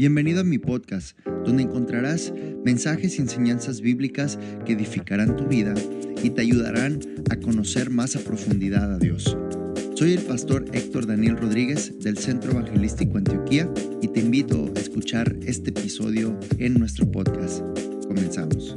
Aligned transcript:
Bienvenido 0.00 0.40
a 0.40 0.44
mi 0.44 0.56
podcast, 0.56 1.14
donde 1.44 1.62
encontrarás 1.62 2.32
mensajes 2.64 3.18
y 3.18 3.20
enseñanzas 3.20 3.82
bíblicas 3.82 4.38
que 4.64 4.72
edificarán 4.72 5.36
tu 5.36 5.44
vida 5.44 5.74
y 6.22 6.30
te 6.30 6.40
ayudarán 6.40 7.00
a 7.28 7.36
conocer 7.36 7.90
más 7.90 8.16
a 8.16 8.20
profundidad 8.20 8.94
a 8.94 8.98
Dios. 8.98 9.36
Soy 9.94 10.14
el 10.14 10.22
pastor 10.22 10.64
Héctor 10.72 11.06
Daniel 11.06 11.36
Rodríguez 11.36 11.98
del 11.98 12.16
Centro 12.16 12.52
Evangelístico 12.52 13.18
Antioquía 13.18 13.70
y 14.00 14.08
te 14.08 14.20
invito 14.20 14.72
a 14.74 14.80
escuchar 14.80 15.36
este 15.42 15.68
episodio 15.68 16.40
en 16.56 16.78
nuestro 16.78 17.12
podcast. 17.12 17.60
Comenzamos. 18.06 18.72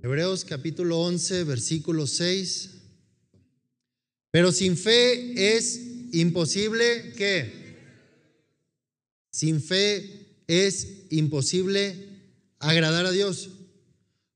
Hebreos 0.00 0.44
capítulo 0.44 1.00
11, 1.00 1.42
versículo 1.42 2.06
6. 2.06 2.70
Pero 4.30 4.52
sin 4.52 4.76
fe 4.76 5.56
es 5.56 5.85
imposible 6.20 7.12
que 7.16 7.66
sin 9.30 9.62
fe 9.62 10.26
es 10.46 11.04
imposible 11.10 11.94
agradar 12.58 13.06
a 13.06 13.10
Dios, 13.10 13.50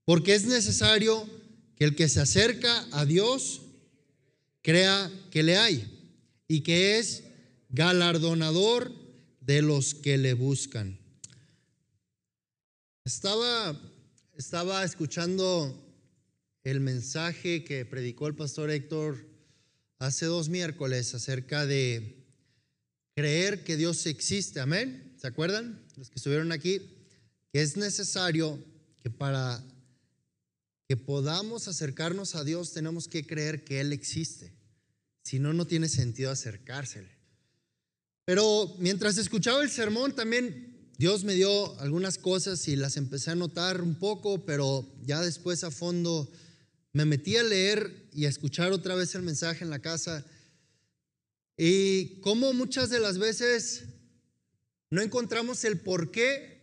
porque 0.04 0.34
es 0.34 0.44
necesario 0.44 1.28
que 1.76 1.84
el 1.84 1.96
que 1.96 2.08
se 2.08 2.20
acerca 2.20 2.86
a 2.92 3.06
Dios 3.06 3.62
crea 4.62 5.10
que 5.30 5.42
le 5.42 5.56
hay 5.56 6.12
y 6.48 6.60
que 6.60 6.98
es 6.98 7.24
galardonador 7.70 8.92
de 9.40 9.62
los 9.62 9.94
que 9.94 10.18
le 10.18 10.34
buscan. 10.34 10.98
Estaba, 13.04 13.80
estaba 14.36 14.84
escuchando 14.84 15.74
el 16.62 16.80
mensaje 16.80 17.64
que 17.64 17.86
predicó 17.86 18.26
el 18.26 18.34
pastor 18.34 18.70
Héctor 18.70 19.29
hace 20.00 20.26
dos 20.26 20.48
miércoles 20.48 21.14
acerca 21.14 21.66
de 21.66 22.24
creer 23.14 23.62
que 23.64 23.76
Dios 23.76 24.06
existe. 24.06 24.58
Amén. 24.58 25.14
¿Se 25.20 25.26
acuerdan? 25.26 25.86
Los 25.96 26.08
que 26.08 26.16
estuvieron 26.16 26.52
aquí, 26.52 26.80
que 27.52 27.60
es 27.60 27.76
necesario 27.76 28.58
que 29.02 29.10
para 29.10 29.62
que 30.88 30.96
podamos 30.96 31.68
acercarnos 31.68 32.34
a 32.34 32.44
Dios 32.44 32.72
tenemos 32.72 33.08
que 33.08 33.26
creer 33.26 33.62
que 33.62 33.80
Él 33.80 33.92
existe. 33.92 34.54
Si 35.22 35.38
no, 35.38 35.52
no 35.52 35.66
tiene 35.66 35.88
sentido 35.88 36.30
acercársele. 36.30 37.10
Pero 38.24 38.74
mientras 38.78 39.18
escuchaba 39.18 39.62
el 39.62 39.70
sermón 39.70 40.14
también 40.14 40.90
Dios 40.96 41.24
me 41.24 41.34
dio 41.34 41.78
algunas 41.80 42.16
cosas 42.16 42.66
y 42.68 42.76
las 42.76 42.96
empecé 42.96 43.32
a 43.32 43.34
notar 43.34 43.82
un 43.82 43.96
poco, 43.96 44.46
pero 44.46 44.90
ya 45.02 45.20
después 45.20 45.62
a 45.62 45.70
fondo 45.70 46.30
me 46.92 47.04
metí 47.04 47.36
a 47.36 47.42
leer 47.42 47.99
y 48.12 48.26
escuchar 48.26 48.72
otra 48.72 48.94
vez 48.94 49.14
el 49.14 49.22
mensaje 49.22 49.64
en 49.64 49.70
la 49.70 49.80
casa 49.80 50.24
y 51.62 52.20
como 52.20 52.54
muchas 52.54 52.88
de 52.88 53.00
las 53.00 53.18
veces 53.18 53.84
no 54.88 55.02
encontramos 55.02 55.62
el 55.64 55.78
por 55.78 56.10
qué, 56.10 56.58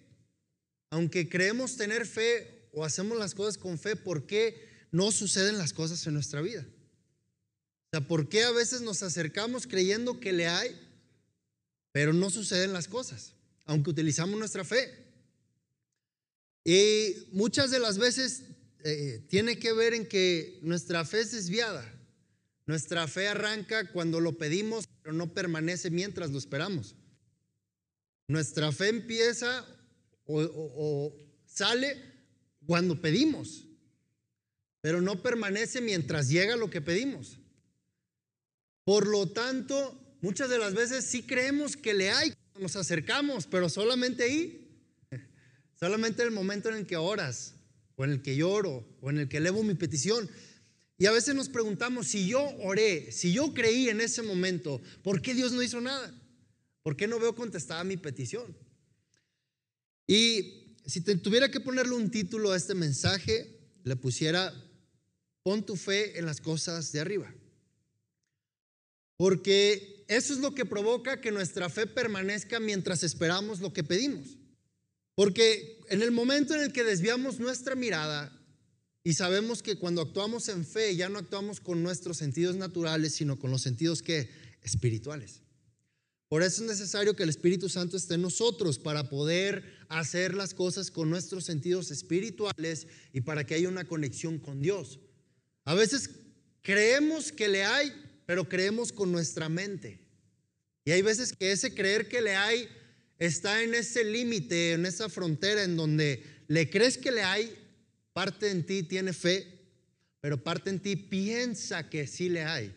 aunque 0.90 1.30
creemos 1.30 1.78
tener 1.78 2.08
fe 2.08 2.68
o 2.74 2.84
hacemos 2.84 3.16
las 3.16 3.36
cosas 3.36 3.60
con 3.60 3.78
fe, 3.78 3.96
por 3.96 4.26
qué 4.26 4.68
no 4.92 5.12
suceden 5.12 5.60
las 5.60 5.72
cosas 5.72 6.08
en 6.08 6.16
nuestra 6.16 6.42
vida. 6.42 6.66
O 6.66 7.90
sea, 7.92 8.08
por 8.08 8.28
qué 8.28 8.44
a 8.44 8.52
veces 8.52 8.82
nos 8.82 9.04
acercamos 9.04 9.68
creyendo 9.68 10.20
que 10.20 10.34
le 10.34 10.48
hay, 10.48 10.76
pero 11.92 12.12
no 12.12 12.32
suceden 12.32 12.74
las 12.74 12.88
cosas, 12.88 13.34
aunque 13.66 13.92
utilizamos 13.92 14.40
nuestra 14.40 14.64
fe. 14.64 15.06
Y 16.66 17.28
muchas 17.34 17.70
de 17.70 17.78
las 17.78 18.00
veces 18.00 18.42
eh, 18.90 19.20
tiene 19.28 19.60
que 19.60 19.74
ver 19.74 19.94
en 19.94 20.08
que 20.08 20.60
nuestra 20.62 21.04
fe 21.06 21.22
es 21.22 21.32
desviada. 21.32 21.94
Nuestra 22.66 23.08
fe 23.08 23.28
arranca 23.28 23.92
cuando 23.92 24.20
lo 24.20 24.38
pedimos, 24.38 24.88
pero 25.02 25.14
no 25.14 25.34
permanece 25.34 25.90
mientras 25.90 26.32
lo 26.32 26.38
esperamos. 26.38 26.96
Nuestra 28.28 28.72
fe 28.72 28.90
empieza 28.90 29.66
o, 30.26 30.42
o 30.42 31.16
sale 31.46 31.98
cuando 32.66 33.02
pedimos, 33.02 33.66
pero 34.82 35.02
no 35.02 35.22
permanece 35.22 35.82
mientras 35.82 36.30
llega 36.30 36.56
lo 36.56 36.70
que 36.70 36.82
pedimos. 36.82 37.40
Por 38.84 39.08
lo 39.08 39.32
tanto, 39.32 40.18
muchas 40.22 40.50
de 40.50 40.58
las 40.58 40.74
veces 40.74 41.06
sí 41.06 41.24
creemos 41.24 41.76
que 41.76 41.94
le 41.94 42.12
hay 42.12 42.34
nos 42.60 42.76
acercamos, 42.76 43.48
pero 43.48 43.70
solamente 43.70 44.24
ahí, 44.24 44.68
solamente 45.80 46.22
en 46.22 46.30
el 46.30 46.34
momento 46.34 46.70
en 46.70 46.76
el 46.76 46.88
que 46.88 46.98
oras, 46.98 47.57
o 47.98 48.06
en 48.06 48.12
el 48.12 48.22
que 48.22 48.36
lloro, 48.36 48.88
o 49.02 49.10
en 49.10 49.18
el 49.18 49.28
que 49.28 49.38
elevo 49.38 49.64
mi 49.64 49.74
petición. 49.74 50.30
Y 51.00 51.08
a 51.08 51.12
veces 51.12 51.36
nos 51.36 51.50
preguntamos, 51.50 52.08
si 52.08 52.28
yo 52.28 52.42
oré, 52.60 53.12
si 53.12 53.34
yo 53.34 53.54
creí 53.54 53.90
en 53.90 54.02
ese 54.02 54.22
momento, 54.22 54.82
¿por 55.04 55.22
qué 55.22 55.34
Dios 55.34 55.52
no 55.52 55.62
hizo 55.62 55.82
nada? 55.82 56.14
¿Por 56.84 56.96
qué 56.96 57.08
no 57.08 57.20
veo 57.20 57.36
contestada 57.36 57.84
mi 57.84 57.98
petición? 57.98 58.56
Y 60.08 60.76
si 60.86 61.02
tuviera 61.02 61.52
que 61.52 61.60
ponerle 61.60 61.96
un 61.96 62.10
título 62.10 62.52
a 62.52 62.58
este 62.58 62.76
mensaje, 62.76 63.60
le 63.84 63.96
pusiera, 63.96 64.54
pon 65.44 65.66
tu 65.66 65.76
fe 65.76 66.18
en 66.18 66.26
las 66.26 66.40
cosas 66.40 66.92
de 66.92 67.00
arriba. 67.00 67.34
Porque 69.18 70.06
eso 70.08 70.34
es 70.34 70.40
lo 70.40 70.54
que 70.54 70.66
provoca 70.66 71.20
que 71.20 71.32
nuestra 71.32 71.70
fe 71.70 71.88
permanezca 71.88 72.60
mientras 72.60 73.04
esperamos 73.04 73.60
lo 73.60 73.74
que 73.74 73.84
pedimos. 73.84 74.38
Porque 75.18 75.80
en 75.90 76.04
el 76.04 76.12
momento 76.12 76.54
en 76.54 76.62
el 76.62 76.72
que 76.72 76.84
desviamos 76.84 77.40
nuestra 77.40 77.74
mirada 77.74 78.32
y 79.04 79.16
sabemos 79.16 79.64
que 79.64 79.76
cuando 79.76 80.04
actuamos 80.04 80.48
en 80.48 80.64
fe 80.64 80.96
ya 80.96 81.10
no 81.10 81.18
actuamos 81.18 81.60
con 81.60 81.82
nuestros 81.82 82.18
sentidos 82.18 82.56
naturales, 82.56 83.16
sino 83.16 83.40
con 83.40 83.50
los 83.50 83.64
sentidos 83.64 84.04
que 84.04 84.30
espirituales. 84.62 85.42
Por 86.28 86.44
eso 86.44 86.62
es 86.62 86.70
necesario 86.70 87.16
que 87.16 87.24
el 87.24 87.30
Espíritu 87.30 87.68
Santo 87.68 87.98
esté 87.98 88.14
en 88.14 88.22
nosotros 88.22 88.78
para 88.78 89.10
poder 89.10 89.64
hacer 89.90 90.36
las 90.36 90.54
cosas 90.54 90.92
con 90.92 91.10
nuestros 91.10 91.46
sentidos 91.46 91.90
espirituales 91.90 92.86
y 93.12 93.22
para 93.22 93.44
que 93.44 93.56
haya 93.56 93.70
una 93.70 93.88
conexión 93.88 94.38
con 94.38 94.62
Dios. 94.62 95.00
A 95.66 95.74
veces 95.74 96.12
creemos 96.62 97.32
que 97.32 97.48
le 97.48 97.64
hay, 97.64 97.92
pero 98.28 98.48
creemos 98.48 98.92
con 98.92 99.12
nuestra 99.12 99.50
mente. 99.50 100.00
Y 100.86 100.92
hay 100.92 101.02
veces 101.02 101.34
que 101.34 101.52
ese 101.52 101.74
creer 101.74 102.08
que 102.08 102.22
le 102.22 102.36
hay 102.36 102.70
está 103.20 103.64
en 103.64 103.74
ese 103.74 104.04
límite, 104.04 104.74
en 104.74 104.86
esa 104.86 105.10
frontera 105.10 105.64
en 105.64 105.76
donde 105.76 106.24
le 106.48 106.70
crees 106.70 106.98
que 106.98 107.12
le 107.12 107.24
hay, 107.24 107.56
parte 108.14 108.50
en 108.50 108.66
ti 108.66 108.84
tiene 108.84 109.14
fe, 109.14 109.48
pero 110.22 110.44
parte 110.44 110.70
en 110.70 110.80
ti 110.80 110.96
piensa 110.96 111.90
que 111.90 112.08
sí 112.08 112.30
le 112.30 112.44
hay. 112.44 112.74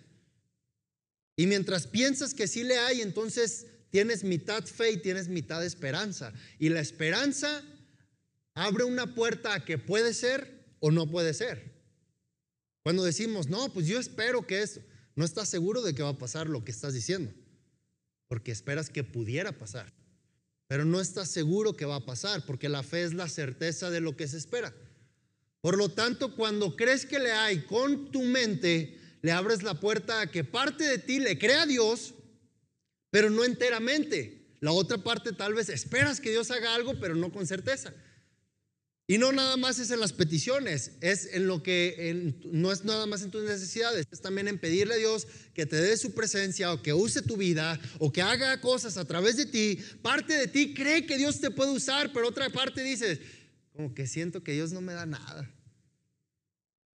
Y 1.36 1.46
mientras 1.46 1.86
piensas 1.86 2.34
que 2.34 2.46
sí 2.46 2.64
le 2.64 2.78
hay, 2.78 3.00
entonces 3.00 3.66
tienes 3.90 4.24
mitad 4.24 4.64
fe 4.64 4.92
y 4.92 4.96
tienes 4.98 5.28
mitad 5.28 5.64
esperanza. 5.64 6.32
Y 6.58 6.68
la 6.68 6.80
esperanza 6.80 7.62
abre 8.54 8.84
una 8.84 9.14
puerta 9.14 9.54
a 9.54 9.64
que 9.64 9.78
puede 9.78 10.12
ser 10.12 10.66
o 10.80 10.90
no 10.90 11.10
puede 11.10 11.32
ser. 11.32 11.80
Cuando 12.82 13.04
decimos, 13.04 13.48
no, 13.48 13.72
pues 13.72 13.86
yo 13.86 13.98
espero 13.98 14.46
que 14.46 14.62
eso, 14.62 14.80
no 15.14 15.24
estás 15.24 15.48
seguro 15.48 15.82
de 15.82 15.94
que 15.94 16.02
va 16.02 16.10
a 16.10 16.18
pasar 16.18 16.48
lo 16.48 16.64
que 16.64 16.70
estás 16.70 16.94
diciendo, 16.94 17.32
porque 18.26 18.52
esperas 18.52 18.90
que 18.90 19.04
pudiera 19.04 19.52
pasar 19.52 19.99
pero 20.70 20.84
no 20.84 21.00
estás 21.00 21.28
seguro 21.28 21.72
que 21.72 21.84
va 21.84 21.96
a 21.96 22.06
pasar, 22.06 22.46
porque 22.46 22.68
la 22.68 22.84
fe 22.84 23.02
es 23.02 23.12
la 23.12 23.28
certeza 23.28 23.90
de 23.90 24.00
lo 24.00 24.16
que 24.16 24.28
se 24.28 24.36
espera. 24.36 24.72
Por 25.60 25.76
lo 25.76 25.88
tanto, 25.88 26.36
cuando 26.36 26.76
crees 26.76 27.04
que 27.04 27.18
le 27.18 27.32
hay 27.32 27.62
con 27.62 28.12
tu 28.12 28.22
mente, 28.22 28.96
le 29.20 29.32
abres 29.32 29.64
la 29.64 29.80
puerta 29.80 30.20
a 30.20 30.30
que 30.30 30.44
parte 30.44 30.84
de 30.84 30.98
ti 30.98 31.18
le 31.18 31.36
crea 31.40 31.62
a 31.62 31.66
Dios, 31.66 32.14
pero 33.10 33.30
no 33.30 33.44
enteramente. 33.44 34.46
La 34.60 34.70
otra 34.70 34.98
parte 34.98 35.32
tal 35.32 35.54
vez 35.54 35.68
esperas 35.70 36.20
que 36.20 36.30
Dios 36.30 36.52
haga 36.52 36.72
algo, 36.72 37.00
pero 37.00 37.16
no 37.16 37.32
con 37.32 37.48
certeza. 37.48 37.92
Y 39.10 39.18
no 39.18 39.32
nada 39.32 39.56
más 39.56 39.80
es 39.80 39.90
en 39.90 39.98
las 39.98 40.12
peticiones, 40.12 40.92
es 41.00 41.34
en 41.34 41.48
lo 41.48 41.64
que 41.64 42.32
no 42.44 42.70
es 42.70 42.84
nada 42.84 43.06
más 43.06 43.22
en 43.22 43.32
tus 43.32 43.42
necesidades, 43.42 44.06
es 44.08 44.20
también 44.20 44.46
en 44.46 44.56
pedirle 44.56 44.94
a 44.94 44.98
Dios 44.98 45.26
que 45.52 45.66
te 45.66 45.74
dé 45.74 45.96
su 45.96 46.14
presencia 46.14 46.72
o 46.72 46.80
que 46.80 46.92
use 46.92 47.20
tu 47.20 47.36
vida 47.36 47.80
o 47.98 48.12
que 48.12 48.22
haga 48.22 48.60
cosas 48.60 48.96
a 48.98 49.04
través 49.04 49.36
de 49.36 49.46
ti. 49.46 49.80
Parte 50.00 50.34
de 50.34 50.46
ti 50.46 50.74
cree 50.74 51.06
que 51.06 51.18
Dios 51.18 51.40
te 51.40 51.50
puede 51.50 51.72
usar, 51.72 52.12
pero 52.12 52.28
otra 52.28 52.50
parte 52.50 52.84
dices, 52.84 53.18
como 53.72 53.92
que 53.94 54.06
siento 54.06 54.44
que 54.44 54.52
Dios 54.52 54.70
no 54.70 54.80
me 54.80 54.92
da 54.92 55.06
nada. 55.06 55.52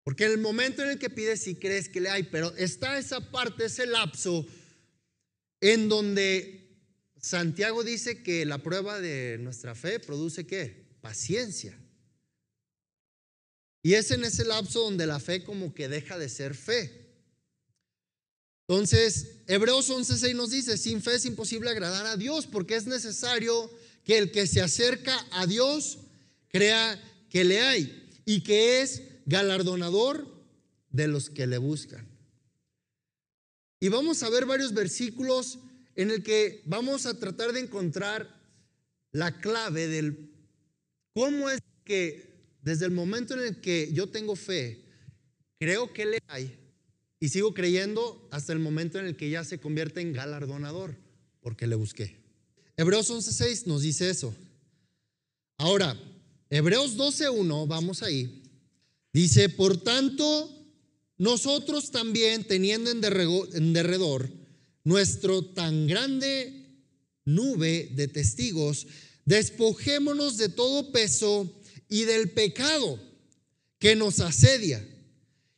Porque 0.04 0.26
en 0.26 0.34
el 0.34 0.38
momento 0.38 0.84
en 0.84 0.92
el 0.92 1.00
que 1.00 1.10
pides 1.10 1.42
sí 1.42 1.56
crees 1.56 1.90
que 1.90 2.00
le 2.00 2.12
hay, 2.12 2.22
pero 2.22 2.56
está 2.58 3.00
esa 3.00 3.32
parte, 3.32 3.66
ese 3.66 3.88
lapso 3.88 4.46
en 5.62 5.90
donde 5.90 6.78
Santiago 7.20 7.84
dice 7.84 8.22
que 8.22 8.46
la 8.46 8.60
prueba 8.60 9.00
de 9.00 9.40
nuestra 9.40 9.74
fe 9.74 10.00
produce 10.00 10.46
qué? 10.46 10.86
Paciencia. 11.02 11.80
Y 13.84 13.96
es 13.96 14.10
en 14.12 14.24
ese 14.24 14.46
lapso 14.46 14.80
donde 14.80 15.06
la 15.06 15.20
fe 15.20 15.44
como 15.44 15.74
que 15.74 15.90
deja 15.90 16.18
de 16.18 16.30
ser 16.30 16.56
fe. 16.56 17.04
Entonces, 18.68 19.42
Hebreos 19.46 19.90
11:6 19.90 20.34
nos 20.36 20.52
dice, 20.52 20.78
sin 20.78 21.02
fe 21.02 21.16
es 21.16 21.26
imposible 21.26 21.70
agradar 21.70 22.06
a 22.06 22.16
Dios 22.16 22.48
porque 22.48 22.76
es 22.76 22.88
necesario 22.88 23.70
que 24.06 24.18
el 24.18 24.32
que 24.32 24.48
se 24.48 24.62
acerca 24.62 25.28
a 25.32 25.46
Dios 25.46 26.00
crea 26.48 27.00
que 27.30 27.44
le 27.44 27.62
hay 27.62 28.22
y 28.26 28.42
que 28.42 28.82
es 28.82 29.02
galardonador 29.26 30.34
de 30.90 31.08
los 31.08 31.30
que 31.30 31.46
le 31.46 31.58
buscan. 31.58 32.08
y 33.80 33.90
vamos 33.90 34.24
a 34.24 34.30
ver 34.30 34.46
varios 34.46 34.74
versículos 34.74 35.60
en 35.96 36.10
el 36.10 36.24
que 36.24 36.62
vamos 36.66 37.06
a 37.06 37.20
tratar 37.20 37.52
de 37.52 37.60
encontrar 37.60 38.34
la 39.12 39.38
clave 39.42 39.88
del 39.88 40.32
cómo 41.14 41.50
es 41.50 41.60
que 41.84 42.33
desde 42.64 42.86
el 42.86 42.92
momento 42.92 43.34
en 43.34 43.42
el 43.42 43.62
que 43.62 43.92
yo 43.94 44.08
tengo 44.08 44.36
fe, 44.36 44.82
creo 45.60 45.94
que 45.94 46.06
le 46.06 46.20
hay 46.28 46.58
y 47.20 47.30
sigo 47.30 47.54
creyendo 47.54 48.28
hasta 48.32 48.54
el 48.54 48.60
momento 48.60 49.00
en 49.00 49.06
el 49.06 49.16
que 49.16 49.30
ya 49.30 49.44
se 49.44 49.60
convierte 49.60 50.02
en 50.02 50.14
galardonador, 50.14 50.98
porque 51.42 51.68
le 51.68 51.76
busqué. 51.76 52.18
Hebreos 52.76 53.10
11:6 53.10 53.68
nos 53.68 53.82
dice 53.82 54.10
eso. 54.10 54.36
Ahora, 55.58 55.98
Hebreos 56.50 56.98
12:1, 56.98 57.68
vamos 57.68 58.02
ahí. 58.02 58.44
Dice, 59.14 59.48
por 59.50 59.78
tanto, 59.78 60.50
nosotros 61.18 61.92
también, 61.92 62.44
teniendo 62.46 62.90
en 62.92 63.02
derredor 63.74 64.30
nuestro 64.84 65.46
tan 65.46 65.88
grande 65.88 66.66
nube 67.26 67.90
de 67.94 68.08
testigos, 68.08 68.88
despojémonos 69.26 70.38
de 70.38 70.50
todo 70.50 70.92
peso 70.92 71.50
y 71.90 72.04
del 72.04 72.32
pecado 72.32 73.00
que 73.80 73.96
nos 73.96 74.20
asedia 74.20 74.88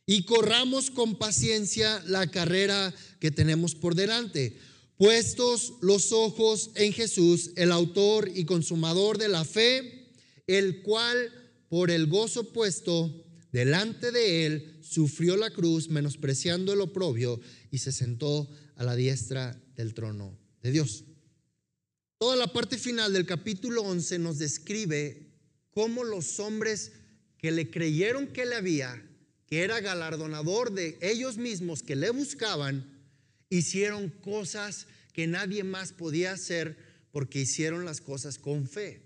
y 0.06 0.24
corramos 0.24 0.90
con 0.90 1.16
paciencia 1.16 2.02
la 2.06 2.30
carrera 2.30 2.94
que 3.18 3.30
tenemos 3.30 3.74
por 3.74 3.94
delante, 3.94 4.56
puestos 4.96 5.74
los 5.80 6.12
ojos 6.12 6.70
en 6.76 6.92
Jesús, 6.92 7.50
el 7.56 7.72
autor 7.72 8.30
y 8.32 8.44
consumador 8.44 9.18
de 9.18 9.28
la 9.28 9.44
fe, 9.44 10.12
el 10.46 10.82
cual 10.82 11.32
por 11.68 11.90
el 11.90 12.06
gozo 12.06 12.52
puesto 12.52 13.24
delante 13.50 14.12
de 14.12 14.46
él 14.46 14.78
sufrió 14.82 15.36
la 15.36 15.50
cruz, 15.50 15.88
menospreciando 15.88 16.72
el 16.72 16.80
oprobio, 16.80 17.40
y 17.70 17.78
se 17.78 17.90
sentó 17.90 18.48
a 18.76 18.84
la 18.84 18.94
diestra 18.94 19.60
del 19.74 19.92
trono 19.92 20.38
de 20.62 20.70
Dios. 20.70 21.04
Toda 22.18 22.36
la 22.36 22.52
parte 22.52 22.78
final 22.78 23.12
del 23.12 23.26
capítulo 23.26 23.82
11 23.82 24.18
nos 24.20 24.38
describe 24.38 25.25
cómo 25.76 26.04
los 26.04 26.40
hombres 26.40 26.92
que 27.36 27.50
le 27.50 27.70
creyeron 27.70 28.28
que 28.28 28.46
le 28.46 28.54
había, 28.54 29.06
que 29.46 29.62
era 29.62 29.78
galardonador 29.80 30.72
de 30.72 30.96
ellos 31.02 31.36
mismos, 31.36 31.82
que 31.82 31.94
le 31.94 32.08
buscaban, 32.08 32.98
hicieron 33.50 34.08
cosas 34.08 34.86
que 35.12 35.26
nadie 35.26 35.64
más 35.64 35.92
podía 35.92 36.32
hacer 36.32 36.78
porque 37.12 37.40
hicieron 37.40 37.84
las 37.84 38.00
cosas 38.00 38.38
con 38.38 38.66
fe. 38.66 39.02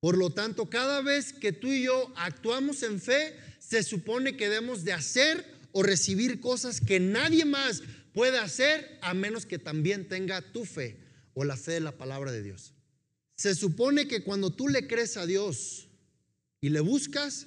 Por 0.00 0.16
lo 0.16 0.30
tanto, 0.30 0.70
cada 0.70 1.02
vez 1.02 1.34
que 1.34 1.52
tú 1.52 1.70
y 1.70 1.82
yo 1.82 2.14
actuamos 2.16 2.82
en 2.82 2.98
fe, 2.98 3.36
se 3.58 3.82
supone 3.82 4.38
que 4.38 4.48
debemos 4.48 4.84
de 4.84 4.94
hacer 4.94 5.44
o 5.72 5.82
recibir 5.82 6.40
cosas 6.40 6.80
que 6.80 6.98
nadie 6.98 7.44
más 7.44 7.82
puede 8.14 8.38
hacer 8.38 8.98
a 9.02 9.12
menos 9.12 9.44
que 9.44 9.58
también 9.58 10.08
tenga 10.08 10.40
tu 10.40 10.64
fe 10.64 10.96
o 11.34 11.44
la 11.44 11.58
fe 11.58 11.72
de 11.72 11.80
la 11.80 11.92
palabra 11.92 12.32
de 12.32 12.42
Dios. 12.42 12.72
Se 13.38 13.54
supone 13.54 14.08
que 14.08 14.24
cuando 14.24 14.50
tú 14.50 14.66
le 14.66 14.88
crees 14.88 15.16
a 15.16 15.24
Dios 15.24 15.86
y 16.60 16.70
le 16.70 16.80
buscas, 16.80 17.46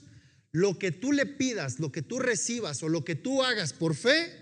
lo 0.54 0.80
que 0.80 0.92
tú 0.92 1.12
le 1.12 1.26
pidas, 1.26 1.80
lo 1.80 1.92
que 1.92 2.02
tú 2.02 2.18
recibas 2.18 2.82
o 2.82 2.88
lo 2.88 3.04
que 3.04 3.16
tú 3.16 3.44
hagas 3.44 3.74
por 3.74 3.94
fe, 3.94 4.42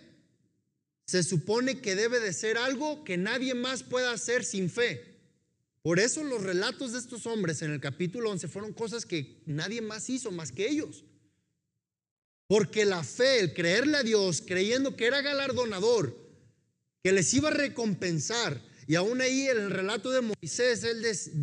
se 1.07 1.23
supone 1.23 1.81
que 1.81 1.95
debe 1.95 2.19
de 2.19 2.33
ser 2.33 2.59
algo 2.59 3.03
que 3.03 3.17
nadie 3.17 3.55
más 3.55 3.81
pueda 3.81 4.11
hacer 4.11 4.45
sin 4.45 4.69
fe. 4.69 5.17
Por 5.81 5.99
eso 5.99 6.23
los 6.23 6.43
relatos 6.43 6.91
de 6.91 6.99
estos 6.99 7.25
hombres 7.25 7.63
en 7.63 7.71
el 7.71 7.81
capítulo 7.81 8.29
11 8.29 8.47
fueron 8.47 8.71
cosas 8.71 9.07
que 9.07 9.41
nadie 9.47 9.81
más 9.81 10.07
hizo 10.11 10.29
más 10.29 10.51
que 10.51 10.69
ellos. 10.69 11.03
Porque 12.45 12.85
la 12.85 13.03
fe, 13.03 13.39
el 13.39 13.55
creerle 13.55 13.97
a 13.97 14.03
Dios, 14.03 14.43
creyendo 14.45 14.95
que 14.95 15.07
era 15.07 15.21
galardonador, 15.21 16.15
que 17.01 17.11
les 17.11 17.33
iba 17.33 17.49
a 17.49 17.53
recompensar, 17.53 18.68
y 18.89 18.95
aún 18.95 19.21
ahí 19.21 19.47
en 19.47 19.59
el 19.59 19.69
relato 19.69 20.09
de 20.09 20.21
Moisés, 20.21 20.83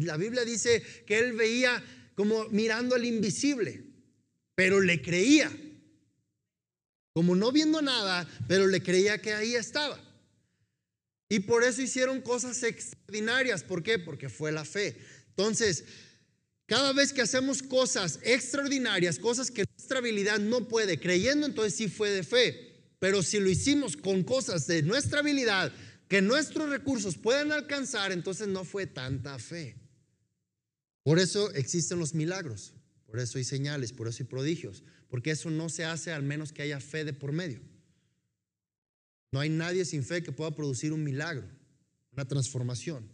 la 0.00 0.16
Biblia 0.16 0.44
dice 0.44 0.82
que 1.06 1.20
él 1.20 1.34
veía 1.34 1.80
como 2.16 2.48
mirando 2.48 2.96
al 2.96 3.04
invisible, 3.04 3.84
pero 4.56 4.80
le 4.80 5.00
creía. 5.00 5.48
Como 7.12 7.36
no 7.36 7.52
viendo 7.52 7.80
nada, 7.80 8.28
pero 8.48 8.66
le 8.66 8.82
creía 8.82 9.22
que 9.22 9.32
ahí 9.32 9.54
estaba. 9.54 9.96
Y 11.28 11.38
por 11.38 11.62
eso 11.62 11.82
hicieron 11.82 12.20
cosas 12.20 12.60
extraordinarias. 12.64 13.62
¿Por 13.62 13.84
qué? 13.84 14.00
Porque 14.00 14.28
fue 14.28 14.50
la 14.50 14.64
fe. 14.64 14.96
Entonces, 15.28 15.84
cada 16.66 16.92
vez 16.92 17.12
que 17.12 17.22
hacemos 17.22 17.62
cosas 17.62 18.18
extraordinarias, 18.24 19.20
cosas 19.20 19.52
que 19.52 19.66
nuestra 19.76 19.98
habilidad 19.98 20.40
no 20.40 20.66
puede, 20.66 20.98
creyendo, 20.98 21.46
entonces 21.46 21.76
sí 21.76 21.86
fue 21.86 22.10
de 22.10 22.24
fe. 22.24 22.72
Pero 22.98 23.22
si 23.22 23.38
lo 23.38 23.48
hicimos 23.48 23.96
con 23.96 24.24
cosas 24.24 24.66
de 24.66 24.82
nuestra 24.82 25.20
habilidad, 25.20 25.72
que 26.08 26.22
nuestros 26.22 26.68
recursos 26.70 27.16
puedan 27.16 27.52
alcanzar, 27.52 28.12
entonces 28.12 28.48
no 28.48 28.64
fue 28.64 28.86
tanta 28.86 29.38
fe. 29.38 29.76
Por 31.02 31.18
eso 31.18 31.52
existen 31.52 31.98
los 31.98 32.14
milagros, 32.14 32.74
por 33.06 33.20
eso 33.20 33.38
hay 33.38 33.44
señales, 33.44 33.92
por 33.92 34.08
eso 34.08 34.22
hay 34.22 34.28
prodigios, 34.28 34.82
porque 35.08 35.30
eso 35.30 35.50
no 35.50 35.68
se 35.68 35.84
hace 35.84 36.12
al 36.12 36.22
menos 36.22 36.52
que 36.52 36.62
haya 36.62 36.80
fe 36.80 37.04
de 37.04 37.12
por 37.12 37.32
medio. 37.32 37.60
No 39.32 39.40
hay 39.40 39.50
nadie 39.50 39.84
sin 39.84 40.04
fe 40.04 40.22
que 40.22 40.32
pueda 40.32 40.54
producir 40.54 40.92
un 40.92 41.02
milagro, 41.02 41.48
una 42.12 42.26
transformación, 42.26 43.08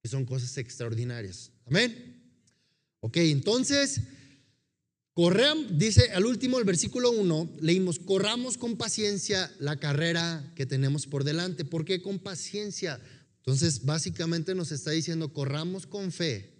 que 0.00 0.08
son 0.08 0.24
cosas 0.24 0.56
extraordinarias. 0.58 1.52
Amén. 1.66 2.20
Ok, 3.00 3.16
entonces, 3.18 4.00
corramos, 5.14 5.78
dice 5.78 6.10
al 6.12 6.26
último 6.26 6.58
el 6.58 6.64
versículo 6.64 7.10
1, 7.10 7.56
leímos, 7.60 7.98
corramos 7.98 8.56
con 8.56 8.76
paciencia 8.76 9.52
la 9.58 9.76
carrera 9.78 10.52
que 10.56 10.66
tenemos 10.66 11.06
por 11.06 11.24
delante. 11.24 11.64
¿Por 11.64 11.84
qué 11.84 12.02
con 12.02 12.18
paciencia? 12.18 13.00
Entonces, 13.38 13.84
básicamente 13.84 14.54
nos 14.54 14.72
está 14.72 14.90
diciendo, 14.92 15.32
corramos 15.32 15.86
con 15.86 16.12
fe, 16.12 16.54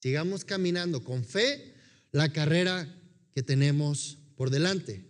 sigamos 0.00 0.44
caminando 0.44 1.02
con 1.02 1.24
fe 1.24 1.74
la 2.12 2.32
carrera 2.32 2.88
que 3.34 3.42
tenemos 3.42 4.18
por 4.36 4.50
delante. 4.50 5.04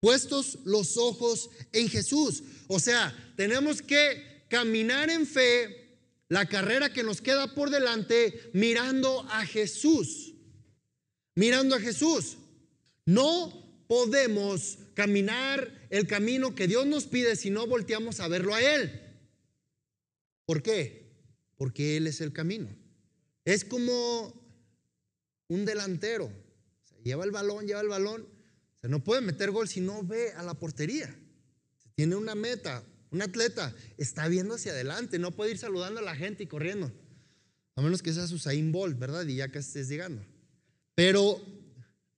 Puestos 0.00 0.60
los 0.64 0.96
ojos 0.96 1.50
en 1.72 1.88
Jesús. 1.88 2.42
O 2.68 2.78
sea, 2.78 3.14
tenemos 3.36 3.82
que 3.82 4.46
caminar 4.48 5.10
en 5.10 5.26
fe 5.26 5.98
la 6.28 6.46
carrera 6.46 6.92
que 6.92 7.02
nos 7.02 7.20
queda 7.20 7.54
por 7.54 7.70
delante 7.70 8.50
mirando 8.52 9.22
a 9.30 9.44
Jesús. 9.44 10.25
Mirando 11.36 11.76
a 11.76 11.80
Jesús. 11.80 12.38
No 13.04 13.84
podemos 13.86 14.78
caminar 14.94 15.86
el 15.90 16.06
camino 16.06 16.54
que 16.54 16.66
Dios 16.66 16.86
nos 16.86 17.04
pide 17.04 17.36
si 17.36 17.50
no 17.50 17.66
volteamos 17.66 18.18
a 18.18 18.26
verlo 18.26 18.54
a 18.54 18.60
Él. 18.60 19.00
¿Por 20.44 20.62
qué? 20.62 21.06
Porque 21.56 21.96
Él 21.96 22.06
es 22.06 22.20
el 22.20 22.32
camino. 22.32 22.68
Es 23.44 23.64
como 23.64 24.34
un 25.48 25.64
delantero. 25.64 26.32
lleva 27.04 27.24
el 27.24 27.30
balón, 27.30 27.66
lleva 27.66 27.82
el 27.82 27.88
balón. 27.88 28.26
Se 28.80 28.88
no 28.88 29.04
puede 29.04 29.20
meter 29.20 29.50
gol 29.50 29.68
si 29.68 29.80
no 29.80 30.02
ve 30.02 30.32
a 30.32 30.42
la 30.42 30.54
portería. 30.54 31.14
Tiene 31.94 32.16
una 32.16 32.34
meta, 32.34 32.82
un 33.10 33.22
atleta 33.22 33.74
está 33.98 34.26
viendo 34.28 34.54
hacia 34.54 34.72
adelante, 34.72 35.18
no 35.18 35.30
puede 35.30 35.52
ir 35.52 35.58
saludando 35.58 36.00
a 36.00 36.02
la 36.02 36.16
gente 36.16 36.42
y 36.42 36.46
corriendo. 36.46 36.92
A 37.74 37.82
menos 37.82 38.02
que 38.02 38.12
sea 38.12 38.24
Usain 38.24 38.72
Bolt, 38.72 38.98
¿verdad? 38.98 39.26
Y 39.26 39.36
ya 39.36 39.48
que 39.48 39.58
estés 39.58 39.88
llegando. 39.88 40.24
Pero 40.96 41.40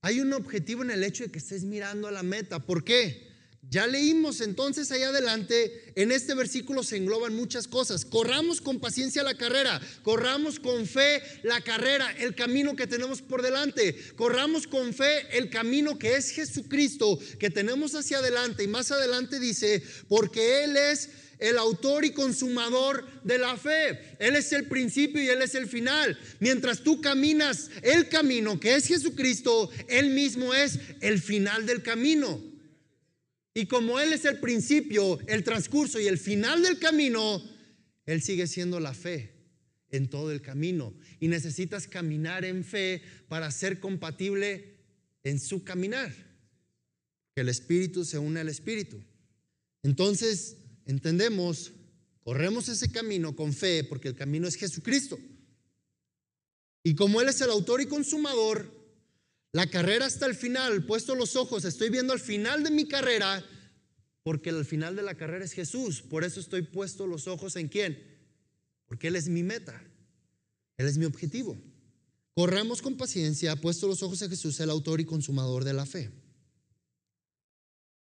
hay 0.01 0.21
un 0.21 0.33
objetivo 0.33 0.83
en 0.83 0.93
el 0.93 1.05
hecho 1.05 1.25
de 1.25 1.31
que 1.31 1.41
estés 1.41 1.65
mirando 1.65 2.09
a 2.09 2.13
la 2.13 2.23
meta. 2.23 2.61
¿Por 2.61 2.85
qué? 2.85 3.29
Ya 3.71 3.87
leímos 3.87 4.41
entonces 4.41 4.91
ahí 4.93 5.03
adelante, 5.03 5.93
en 5.97 6.13
este 6.13 6.35
versículo 6.35 6.83
se 6.83 6.97
engloban 6.97 7.35
muchas 7.35 7.67
cosas. 7.67 8.05
Corramos 8.05 8.63
con 8.63 8.81
paciencia 8.81 9.23
la 9.23 9.37
carrera, 9.37 9.81
corramos 10.03 10.59
con 10.59 10.87
fe 10.87 11.21
la 11.43 11.61
carrera, 11.61 12.11
el 12.13 12.35
camino 12.35 12.77
que 12.77 12.87
tenemos 12.87 13.21
por 13.21 13.43
delante, 13.43 13.95
corramos 14.17 14.67
con 14.67 14.95
fe 14.95 15.37
el 15.37 15.51
camino 15.51 15.99
que 15.99 16.15
es 16.15 16.31
Jesucristo, 16.31 17.19
que 17.39 17.51
tenemos 17.51 17.95
hacia 17.95 18.19
adelante. 18.19 18.63
Y 18.63 18.69
más 18.69 18.91
adelante 18.91 19.39
dice, 19.39 19.83
porque 20.09 20.65
Él 20.65 20.77
es 20.77 21.11
el 21.39 21.59
autor 21.59 22.05
y 22.05 22.13
consumador 22.13 23.07
de 23.25 23.39
la 23.39 23.57
fe. 23.57 24.17
Él 24.19 24.37
es 24.37 24.53
el 24.53 24.67
principio 24.67 25.23
y 25.23 25.29
Él 25.29 25.43
es 25.43 25.55
el 25.55 25.67
final. 25.67 26.19
Mientras 26.41 26.83
tú 26.83 27.01
caminas 27.01 27.71
el 27.83 28.09
camino 28.09 28.59
que 28.59 28.75
es 28.75 28.87
Jesucristo, 28.87 29.71
Él 29.89 30.11
mismo 30.11 30.55
es 30.55 30.79
el 31.01 31.21
final 31.21 31.67
del 31.67 31.83
camino. 31.83 32.43
Y 33.55 33.67
como 33.67 33.99
Él 33.99 34.13
es 34.13 34.25
el 34.25 34.39
principio, 34.39 35.19
el 35.27 35.43
transcurso 35.43 35.99
y 35.99 36.07
el 36.07 36.19
final 36.19 36.63
del 36.63 36.79
camino, 36.79 37.43
Él 38.07 38.23
sigue 38.23 38.47
siendo 38.47 38.79
la 38.81 38.95
fe 38.95 39.33
en 39.91 40.09
todo 40.09 40.31
el 40.33 40.43
camino. 40.43 40.95
Y 41.21 41.29
necesitas 41.29 41.87
caminar 41.87 42.45
en 42.45 42.65
fe 42.65 43.03
para 43.29 43.51
ser 43.51 43.81
compatible 43.81 44.77
en 45.25 45.41
su 45.41 45.65
caminar. 45.65 46.15
Que 47.35 47.43
el 47.43 47.49
Espíritu 47.49 48.05
se 48.05 48.19
une 48.19 48.41
al 48.41 48.49
Espíritu. 48.49 49.03
Entonces, 49.83 50.58
entendemos, 50.89 51.71
corremos 52.25 52.69
ese 52.69 52.91
camino 52.91 53.37
con 53.37 53.53
fe 53.53 53.85
porque 53.85 54.09
el 54.09 54.17
camino 54.17 54.49
es 54.49 54.57
Jesucristo. 54.57 55.19
Y 56.83 56.95
como 56.95 57.21
Él 57.21 57.29
es 57.29 57.41
el 57.43 57.51
autor 57.51 57.81
y 57.81 57.87
consumador, 57.87 58.75
la 59.53 59.69
carrera 59.69 60.07
hasta 60.07 60.27
el 60.27 60.35
final, 60.35 60.85
puesto 60.87 61.15
los 61.15 61.37
ojos, 61.37 61.65
estoy 61.65 61.91
viendo 61.91 62.13
al 62.13 62.21
final 62.21 62.65
de 62.65 62.71
mi 62.71 62.89
carrera, 62.89 63.45
Porque 64.23 64.51
al 64.51 64.65
final 64.65 64.95
de 64.95 65.03
la 65.03 65.15
carrera 65.15 65.45
es 65.45 65.53
Jesús. 65.53 66.03
Por 66.03 66.23
eso 66.23 66.39
estoy 66.39 66.61
puesto 66.63 67.07
los 67.07 67.29
ojos 67.29 67.57
en 67.57 67.69
quién. 67.69 67.99
Porque 68.85 69.09
Él 69.09 69.17
es 69.17 69.29
mi 69.29 69.43
meta. 69.43 69.83
Él 70.77 70.87
es 70.87 70.99
mi 70.99 71.07
objetivo. 71.07 71.57
Corramos 72.35 72.83
con 72.83 72.97
paciencia, 72.97 73.57
puesto 73.57 73.87
los 73.87 74.03
ojos 74.03 74.21
en 74.23 74.31
Jesús, 74.31 74.61
el 74.61 74.69
autor 74.69 75.01
y 75.01 75.07
consumador 75.07 75.65
de 75.65 75.73
la 75.73 75.87
fe. 75.87 76.11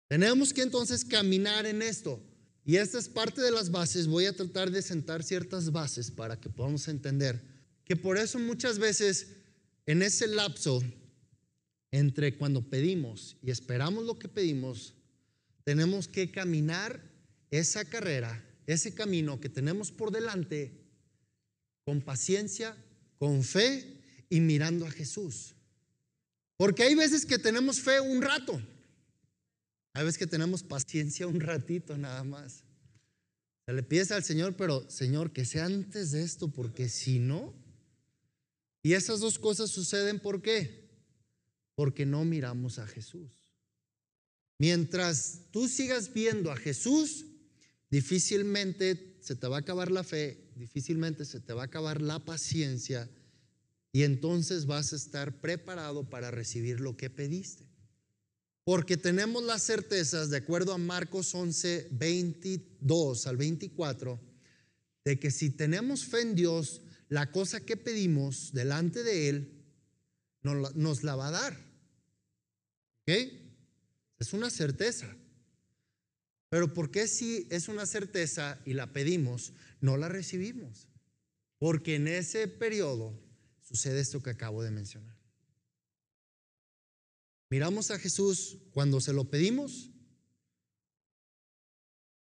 Tenemos 0.09 0.53
que 0.53 0.63
entonces 0.63 1.05
caminar 1.05 1.65
en 1.67 1.81
esto. 1.83 2.21
Y 2.71 2.77
esta 2.77 3.01
es 3.01 3.09
parte 3.09 3.41
de 3.41 3.51
las 3.51 3.73
bases. 3.73 4.07
Voy 4.07 4.27
a 4.27 4.33
tratar 4.33 4.71
de 4.71 4.81
sentar 4.81 5.25
ciertas 5.25 5.73
bases 5.73 6.09
para 6.09 6.41
que 6.41 6.49
podamos 6.49 6.87
entender 6.87 7.43
que 7.85 7.97
por 7.97 8.17
eso 8.17 8.39
muchas 8.39 8.79
veces 8.79 9.27
en 9.87 10.03
ese 10.03 10.29
lapso 10.29 10.81
entre 11.91 12.37
cuando 12.37 12.63
pedimos 12.63 13.37
y 13.43 13.51
esperamos 13.51 14.05
lo 14.05 14.21
que 14.21 14.29
pedimos, 14.29 14.95
tenemos 15.65 16.07
que 16.07 16.31
caminar 16.31 17.03
esa 17.51 17.85
carrera, 17.85 18.41
ese 18.69 18.95
camino 18.95 19.41
que 19.41 19.49
tenemos 19.49 19.91
por 19.91 20.13
delante 20.13 20.71
con 21.85 22.01
paciencia, 22.01 22.77
con 23.19 23.43
fe 23.43 24.01
y 24.29 24.39
mirando 24.39 24.87
a 24.87 24.93
Jesús. 24.93 25.57
Porque 26.57 26.85
hay 26.85 26.95
veces 26.95 27.27
que 27.27 27.37
tenemos 27.37 27.81
fe 27.81 27.99
un 27.99 28.23
rato, 28.23 28.63
hay 30.01 30.07
veces 30.07 30.19
que 30.19 30.27
tenemos 30.27 30.63
paciencia 30.63 31.27
un 31.27 31.41
ratito 31.41 31.99
nada 31.99 32.25
más. 32.25 32.65
Le 33.67 33.83
pides 33.83 34.11
al 34.13 34.25
Señor, 34.25 34.57
pero 34.57 34.89
Señor, 34.89 35.31
que 35.31 35.45
sea 35.45 35.67
antes 35.67 36.13
de 36.13 36.23
esto, 36.23 36.49
porque 36.49 36.89
si 36.89 37.19
no, 37.19 37.53
y 38.83 38.95
esas 38.95 39.21
dos 39.21 39.39
cosas 39.39 39.69
suceden, 39.69 40.19
¿por 40.19 40.41
qué? 40.41 40.89
Porque 41.75 42.07
no 42.07 42.25
miramos 42.25 42.79
a 42.79 42.87
Jesús. 42.87 43.53
Mientras 44.57 45.43
tú 45.51 45.69
sigas 45.69 46.15
viendo 46.15 46.51
a 46.51 46.57
Jesús, 46.57 47.27
difícilmente 47.91 49.19
se 49.21 49.37
te 49.37 49.49
va 49.49 49.57
a 49.57 49.61
acabar 49.61 49.91
la 49.91 50.03
fe, 50.03 50.51
difícilmente 50.57 51.27
se 51.27 51.41
te 51.41 51.53
va 51.53 51.65
a 51.65 51.67
acabar 51.67 52.01
la 52.01 52.25
paciencia 52.25 53.07
y 53.93 54.05
entonces 54.05 54.65
vas 54.65 54.95
a 54.95 54.97
estar 54.97 55.43
preparado 55.43 56.09
para 56.09 56.31
recibir 56.31 56.81
lo 56.81 56.97
que 56.97 57.11
pediste. 57.11 57.70
Porque 58.71 58.97
tenemos 58.97 59.43
las 59.43 59.65
certezas, 59.65 60.31
de 60.31 60.37
acuerdo 60.37 60.73
a 60.73 60.79
Marcos 60.79 61.35
11, 61.35 61.89
22 61.91 63.27
al 63.27 63.37
24, 63.37 64.21
de 65.05 65.19
que 65.19 65.33
si 65.33 65.51
tenemos 65.51 66.05
fe 66.05 66.21
en 66.21 66.37
Dios, 66.37 66.81
la 67.09 67.33
cosa 67.33 67.59
que 67.59 67.77
pedimos 67.77 68.53
delante 68.53 69.03
de 69.03 69.29
Él 69.29 69.65
nos 70.43 71.03
la 71.03 71.17
va 71.17 71.27
a 71.27 71.31
dar. 71.33 71.53
¿Ok? 73.01 73.33
Es 74.21 74.33
una 74.33 74.51
certeza. 74.51 75.17
Pero 76.49 76.73
¿por 76.73 76.93
qué 76.93 77.09
si 77.09 77.49
es 77.51 77.67
una 77.67 77.87
certeza 77.87 78.61
y 78.65 78.75
la 78.75 78.93
pedimos, 78.93 79.53
no 79.81 79.97
la 79.97 80.09
recibimos? 80.09 80.87
Porque 81.59 81.97
en 81.97 82.07
ese 82.07 82.47
periodo 82.47 83.21
sucede 83.63 83.99
esto 83.99 84.23
que 84.23 84.31
acabo 84.31 84.63
de 84.63 84.71
mencionar. 84.71 85.20
Miramos 87.51 87.91
a 87.91 87.99
Jesús 87.99 88.59
cuando 88.71 89.01
se 89.01 89.13
lo 89.13 89.25
pedimos, 89.25 89.91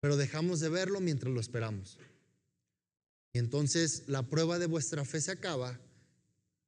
pero 0.01 0.17
dejamos 0.17 0.59
de 0.59 0.67
verlo 0.67 0.99
mientras 0.99 1.33
lo 1.33 1.39
esperamos. 1.39 1.97
Y 3.31 3.39
entonces 3.39 4.03
la 4.07 4.27
prueba 4.27 4.59
de 4.59 4.65
vuestra 4.65 5.05
fe 5.05 5.21
se 5.21 5.31
acaba, 5.31 5.79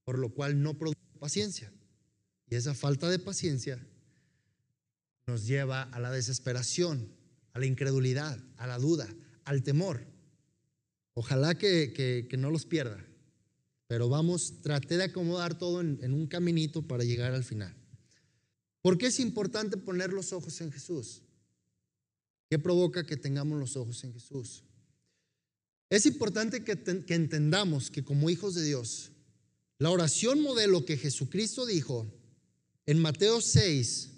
por 0.06 0.18
lo 0.18 0.34
cual 0.34 0.64
no 0.64 0.78
produce 0.78 0.98
paciencia. 1.20 1.72
Y 2.50 2.56
esa 2.56 2.74
falta 2.74 3.10
de 3.10 3.20
paciencia 3.20 3.86
nos 5.28 5.46
lleva 5.46 5.84
a 5.84 6.00
la 6.00 6.12
desesperación, 6.12 7.12
a 7.52 7.60
la 7.60 7.66
incredulidad, 7.66 8.40
a 8.56 8.68
la 8.68 8.78
duda, 8.78 9.14
al 9.44 9.64
temor. 9.64 10.08
Ojalá 11.14 11.56
que, 11.56 12.30
no 12.38 12.52
los 12.52 12.66
pierda, 12.66 13.06
pero 13.88 14.08
vamos, 14.08 14.62
traté 14.62 14.96
de 14.96 15.06
acomodar 15.06 15.58
todo 15.58 15.82
en 15.82 16.14
un 16.14 16.28
caminito 16.28 16.84
para 16.84 17.04
llegar 17.04 17.34
al 17.34 17.44
final. 17.44 17.76
¿Por 18.86 19.00
qué 19.00 19.08
es 19.08 19.20
importante 19.20 19.78
poner 19.78 20.14
los 20.14 20.32
ojos 20.32 20.62
en 20.62 20.72
Jesús? 20.72 21.24
¿Qué 22.52 22.60
provoca 22.60 23.04
que 23.04 23.18
tengamos 23.18 23.60
los 23.60 23.76
ojos 23.78 24.04
en 24.04 24.14
Jesús? 24.14 24.62
Es 25.90 26.06
importante 26.06 26.64
que, 26.64 26.74
entendamos 27.16 27.90
que 27.90 28.04
como 28.04 28.30
hijos 28.30 28.54
de 28.54 28.64
Dios, 28.64 29.10
la 29.80 29.90
oración 29.90 30.40
modelo 30.40 30.86
que 30.86 30.98
Jesucristo 30.98 31.66
dijo 31.66 32.06
en 32.86 33.00
Mateo 33.00 33.42
6, 33.42 34.12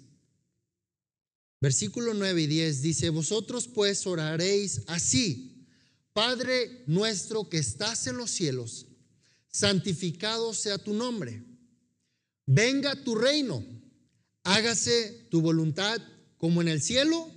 versículo 1.62 2.12
9 2.12 2.42
y 2.42 2.46
10, 2.48 2.82
dice, 2.82 3.08
vosotros 3.08 3.68
pues 3.68 4.06
oraréis 4.06 4.82
así, 4.86 5.66
Padre 6.12 6.84
nuestro 6.86 7.48
que 7.48 7.56
estás 7.56 8.06
en 8.06 8.18
los 8.18 8.30
cielos, 8.30 8.84
santificado 9.50 10.52
sea 10.52 10.76
tu 10.76 10.92
nombre, 10.92 11.42
venga 12.44 13.02
tu 13.02 13.14
reino, 13.14 13.77
hágase 14.48 15.26
tu 15.30 15.42
voluntad 15.42 16.00
como 16.38 16.62
en 16.62 16.68
el 16.68 16.80
cielo, 16.80 17.30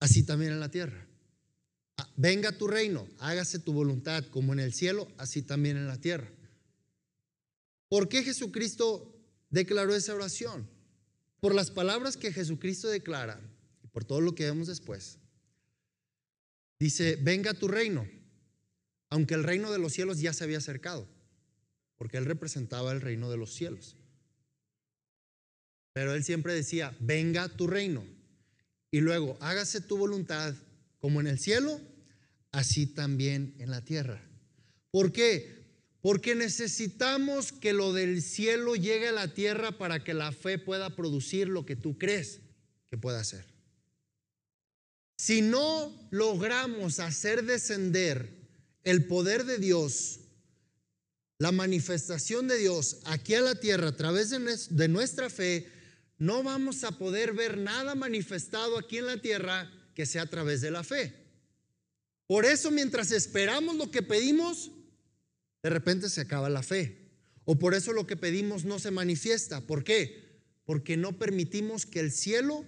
así 0.00 0.24
también 0.24 0.52
en 0.52 0.60
la 0.60 0.70
tierra. 0.70 1.06
Ah, 1.98 2.08
venga 2.16 2.56
tu 2.56 2.66
reino, 2.66 3.06
hágase 3.18 3.58
tu 3.58 3.74
voluntad 3.74 4.24
como 4.30 4.54
en 4.54 4.60
el 4.60 4.72
cielo, 4.72 5.06
así 5.18 5.42
también 5.42 5.76
en 5.76 5.86
la 5.86 6.00
tierra. 6.00 6.30
¿Por 7.88 8.08
qué 8.08 8.22
Jesucristo 8.22 9.14
declaró 9.50 9.94
esa 9.94 10.14
oración? 10.14 10.66
Por 11.40 11.54
las 11.54 11.70
palabras 11.70 12.16
que 12.16 12.32
Jesucristo 12.32 12.88
declara 12.88 13.38
y 13.84 13.88
por 13.88 14.04
todo 14.04 14.22
lo 14.22 14.34
que 14.34 14.44
vemos 14.44 14.68
después. 14.68 15.18
Dice, 16.78 17.16
venga 17.16 17.52
tu 17.52 17.68
reino, 17.68 18.08
aunque 19.10 19.34
el 19.34 19.44
reino 19.44 19.70
de 19.70 19.78
los 19.78 19.92
cielos 19.92 20.20
ya 20.20 20.32
se 20.32 20.44
había 20.44 20.58
acercado, 20.58 21.06
porque 21.96 22.16
él 22.16 22.24
representaba 22.24 22.92
el 22.92 23.02
reino 23.02 23.30
de 23.30 23.36
los 23.36 23.52
cielos. 23.52 23.96
Pero 25.96 26.12
él 26.12 26.22
siempre 26.24 26.52
decía, 26.52 26.94
venga 27.00 27.48
tu 27.48 27.66
reino. 27.66 28.04
Y 28.90 29.00
luego, 29.00 29.38
hágase 29.40 29.80
tu 29.80 29.96
voluntad 29.96 30.54
como 30.98 31.22
en 31.22 31.26
el 31.26 31.38
cielo, 31.38 31.80
así 32.52 32.86
también 32.86 33.54
en 33.60 33.70
la 33.70 33.82
tierra. 33.82 34.22
¿Por 34.90 35.10
qué? 35.10 35.64
Porque 36.02 36.34
necesitamos 36.34 37.50
que 37.50 37.72
lo 37.72 37.94
del 37.94 38.20
cielo 38.20 38.76
llegue 38.76 39.08
a 39.08 39.12
la 39.12 39.32
tierra 39.32 39.78
para 39.78 40.04
que 40.04 40.12
la 40.12 40.32
fe 40.32 40.58
pueda 40.58 40.94
producir 40.94 41.48
lo 41.48 41.64
que 41.64 41.76
tú 41.76 41.96
crees 41.96 42.40
que 42.90 42.98
pueda 42.98 43.20
hacer. 43.20 43.46
Si 45.16 45.40
no 45.40 45.90
logramos 46.10 47.00
hacer 47.00 47.42
descender 47.46 48.28
el 48.84 49.06
poder 49.06 49.46
de 49.46 49.56
Dios, 49.56 50.20
la 51.38 51.52
manifestación 51.52 52.48
de 52.48 52.58
Dios 52.58 52.98
aquí 53.06 53.32
a 53.32 53.40
la 53.40 53.54
tierra 53.54 53.88
a 53.88 53.96
través 53.96 54.28
de 54.28 54.88
nuestra 54.88 55.30
fe, 55.30 55.72
no 56.18 56.42
vamos 56.42 56.84
a 56.84 56.92
poder 56.92 57.32
ver 57.34 57.58
nada 57.58 57.94
manifestado 57.94 58.78
aquí 58.78 58.98
en 58.98 59.06
la 59.06 59.20
tierra 59.20 59.70
que 59.94 60.06
sea 60.06 60.22
a 60.22 60.30
través 60.30 60.60
de 60.60 60.70
la 60.70 60.82
fe. 60.82 61.12
Por 62.26 62.44
eso 62.44 62.70
mientras 62.70 63.12
esperamos 63.12 63.76
lo 63.76 63.90
que 63.90 64.02
pedimos, 64.02 64.70
de 65.62 65.70
repente 65.70 66.08
se 66.08 66.20
acaba 66.20 66.48
la 66.48 66.62
fe. 66.62 67.06
O 67.44 67.58
por 67.58 67.74
eso 67.74 67.92
lo 67.92 68.06
que 68.06 68.16
pedimos 68.16 68.64
no 68.64 68.78
se 68.78 68.90
manifiesta. 68.90 69.60
¿Por 69.60 69.84
qué? 69.84 70.42
Porque 70.64 70.96
no 70.96 71.18
permitimos 71.18 71.86
que 71.86 72.00
el 72.00 72.10
cielo 72.10 72.64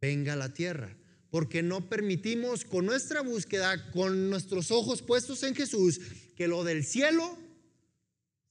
venga 0.00 0.32
a 0.32 0.36
la 0.36 0.52
tierra. 0.52 0.96
Porque 1.30 1.62
no 1.62 1.88
permitimos 1.88 2.64
con 2.64 2.86
nuestra 2.86 3.20
búsqueda, 3.20 3.90
con 3.92 4.30
nuestros 4.30 4.70
ojos 4.70 5.02
puestos 5.02 5.42
en 5.42 5.54
Jesús, 5.54 6.00
que 6.34 6.48
lo 6.48 6.64
del 6.64 6.84
cielo 6.84 7.38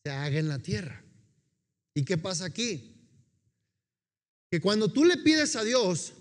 se 0.04 0.12
haga 0.12 0.40
en 0.40 0.48
la 0.48 0.60
tierra. 0.60 1.04
¿Y 1.94 2.06
qué 2.06 2.18
pasa 2.18 2.46
aquí? 2.46 2.97
Que 4.50 4.62
cuando 4.62 4.92
tú 4.92 5.06
le 5.06 5.18
pides 5.18 5.56
a 5.56 5.64
Dios, 5.64 6.14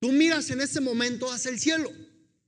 Tú 0.00 0.12
miras 0.12 0.50
en 0.50 0.60
ese 0.60 0.80
momento 0.80 1.30
hacia 1.30 1.50
el 1.50 1.58
cielo. 1.58 1.90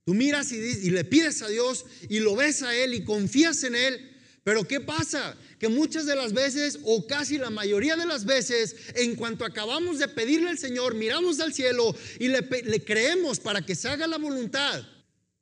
Tú 0.04 0.14
miras 0.14 0.50
y, 0.52 0.90
le 0.90 1.04
pides 1.04 1.42
a 1.42 1.48
Dios 1.48 1.84
y 2.08 2.20
lo 2.20 2.36
ves 2.36 2.62
a 2.62 2.74
Él 2.74 2.94
y 2.94 3.04
confías 3.04 3.62
en 3.64 3.74
Él. 3.74 4.06
Pero 4.44 4.66
¿qué 4.66 4.80
pasa? 4.80 5.36
Que 5.58 5.68
muchas 5.68 6.06
de 6.06 6.16
las 6.16 6.32
veces, 6.32 6.78
o 6.84 7.06
casi 7.06 7.38
la 7.38 7.50
mayoría 7.50 7.96
de 7.96 8.06
las 8.06 8.24
veces, 8.24 8.74
en 8.94 9.14
cuanto 9.14 9.44
acabamos 9.44 9.98
de 9.98 10.08
pedirle 10.08 10.48
al 10.48 10.58
Señor, 10.58 10.94
miramos 10.94 11.40
al 11.40 11.52
cielo 11.52 11.94
y 12.18 12.28
le, 12.28 12.40
le 12.40 12.84
creemos 12.84 13.38
para 13.38 13.64
que 13.64 13.74
se 13.74 13.88
haga 13.88 14.06
la 14.06 14.16
voluntad, 14.16 14.82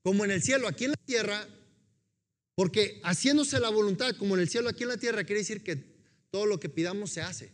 como 0.02 0.24
en 0.24 0.32
el 0.32 0.42
cielo, 0.42 0.66
aquí 0.66 0.86
en 0.86 0.90
la 0.90 1.04
tierra, 1.04 1.48
porque 2.56 3.00
haciéndose 3.04 3.60
la 3.60 3.68
voluntad 3.68 4.16
como 4.16 4.34
en 4.34 4.40
el 4.40 4.48
cielo, 4.48 4.68
aquí 4.68 4.82
en 4.82 4.88
la 4.88 4.96
tierra, 4.96 5.22
quiere 5.24 5.42
decir 5.42 5.62
que 5.62 5.76
todo 6.30 6.46
lo 6.46 6.58
que 6.58 6.68
pidamos 6.68 7.12
se 7.12 7.20
hace, 7.20 7.52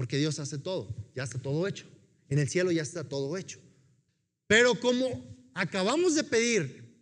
porque 0.00 0.16
Dios 0.16 0.38
hace 0.38 0.56
todo, 0.56 0.88
ya 1.14 1.24
está 1.24 1.38
todo 1.38 1.68
hecho. 1.68 1.84
En 2.30 2.38
el 2.38 2.48
cielo 2.48 2.72
ya 2.72 2.80
está 2.80 3.06
todo 3.06 3.36
hecho. 3.36 3.58
Pero 4.46 4.80
como 4.80 5.22
acabamos 5.52 6.14
de 6.14 6.24
pedir 6.24 6.96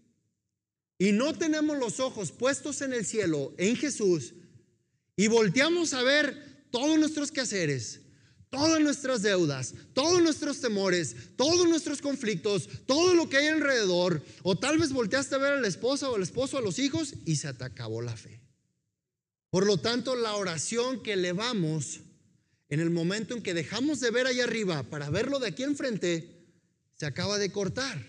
y 0.98 1.12
no 1.12 1.32
tenemos 1.32 1.78
los 1.78 2.00
ojos 2.00 2.32
puestos 2.32 2.82
en 2.82 2.92
el 2.92 3.06
cielo, 3.06 3.54
en 3.56 3.76
Jesús, 3.76 4.34
y 5.14 5.28
volteamos 5.28 5.94
a 5.94 6.02
ver 6.02 6.66
todos 6.72 6.98
nuestros 6.98 7.30
quehaceres, 7.30 8.00
todas 8.50 8.80
nuestras 8.80 9.22
deudas, 9.22 9.74
todos 9.94 10.20
nuestros 10.20 10.60
temores, 10.60 11.14
todos 11.36 11.68
nuestros 11.68 12.02
conflictos, 12.02 12.68
todo 12.84 13.14
lo 13.14 13.28
que 13.28 13.36
hay 13.36 13.46
alrededor, 13.46 14.24
o 14.42 14.58
tal 14.58 14.76
vez 14.76 14.92
volteaste 14.92 15.36
a 15.36 15.38
ver 15.38 15.52
a 15.52 15.60
la 15.60 15.68
esposa 15.68 16.10
o 16.10 16.16
al 16.16 16.22
esposo, 16.24 16.58
a 16.58 16.62
los 16.62 16.80
hijos, 16.80 17.14
y 17.24 17.36
se 17.36 17.54
te 17.54 17.62
acabó 17.62 18.02
la 18.02 18.16
fe. 18.16 18.40
Por 19.50 19.66
lo 19.66 19.76
tanto, 19.76 20.16
la 20.16 20.34
oración 20.34 21.00
que 21.00 21.12
elevamos 21.12 22.00
en 22.68 22.80
el 22.80 22.90
momento 22.90 23.34
en 23.34 23.42
que 23.42 23.54
dejamos 23.54 24.00
de 24.00 24.10
ver 24.10 24.26
allá 24.26 24.44
arriba 24.44 24.82
para 24.84 25.10
verlo 25.10 25.38
de 25.38 25.48
aquí 25.48 25.62
enfrente, 25.62 26.46
se 26.94 27.06
acaba 27.06 27.38
de 27.38 27.50
cortar. 27.50 28.04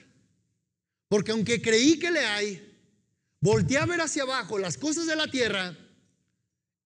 Porque 1.08 1.32
aunque 1.32 1.62
creí 1.62 1.98
que 1.98 2.12
le 2.12 2.20
hay, 2.20 2.78
volteé 3.40 3.78
a 3.78 3.86
ver 3.86 4.02
hacia 4.02 4.24
abajo 4.24 4.60
las 4.60 4.78
cosas 4.78 5.08
de 5.08 5.16
la 5.16 5.30
tierra 5.30 5.78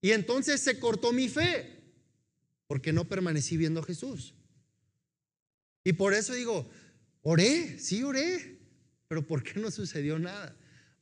y 0.02 0.12
entonces 0.12 0.62
se 0.62 0.80
cortó 0.80 1.14
mi 1.14 1.30
fe, 1.30 1.82
porque 2.68 2.94
no 2.94 3.08
permanecí 3.08 3.58
viendo 3.58 3.80
a 3.80 3.86
Jesús. 3.86 4.34
Y 5.84 5.94
por 5.94 6.14
eso 6.14 6.34
digo, 6.34 6.70
oré, 7.22 7.80
sí 7.80 8.04
oré, 8.04 8.60
pero 9.08 9.26
¿por 9.26 9.44
qué 9.44 9.60
no 9.60 9.72
sucedió 9.72 10.20
nada? 10.20 10.56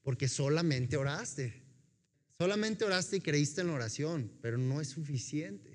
Porque 0.03 0.27
solamente 0.27 0.97
oraste. 0.97 1.63
Solamente 2.37 2.85
oraste 2.85 3.17
y 3.17 3.21
creíste 3.21 3.61
en 3.61 3.67
la 3.67 3.73
oración, 3.73 4.31
pero 4.41 4.57
no 4.57 4.81
es 4.81 4.89
suficiente. 4.89 5.70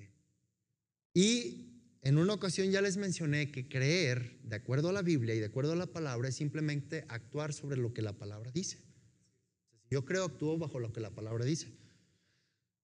Y 1.17 1.81
en 2.03 2.19
una 2.19 2.33
ocasión 2.33 2.69
ya 2.69 2.79
les 2.79 2.95
mencioné 2.95 3.51
que 3.51 3.67
creer, 3.67 4.39
de 4.43 4.55
acuerdo 4.55 4.89
a 4.89 4.93
la 4.93 5.01
Biblia 5.01 5.33
y 5.33 5.39
de 5.39 5.47
acuerdo 5.47 5.71
a 5.71 5.75
la 5.75 5.87
palabra, 5.87 6.29
es 6.29 6.35
simplemente 6.35 7.05
actuar 7.09 7.53
sobre 7.53 7.75
lo 7.75 7.91
que 7.91 8.03
la 8.03 8.13
palabra 8.13 8.51
dice. 8.51 8.77
Yo 9.89 10.05
creo, 10.05 10.25
actúo 10.25 10.59
bajo 10.59 10.77
lo 10.77 10.93
que 10.93 10.99
la 10.99 11.09
palabra 11.09 11.43
dice. 11.43 11.73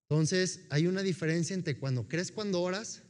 Entonces, 0.09 0.65
hay 0.71 0.87
una 0.87 1.03
diferencia 1.03 1.53
entre 1.53 1.77
cuando 1.77 2.07
crees 2.07 2.31
cuando 2.31 2.59
oras 2.63 3.03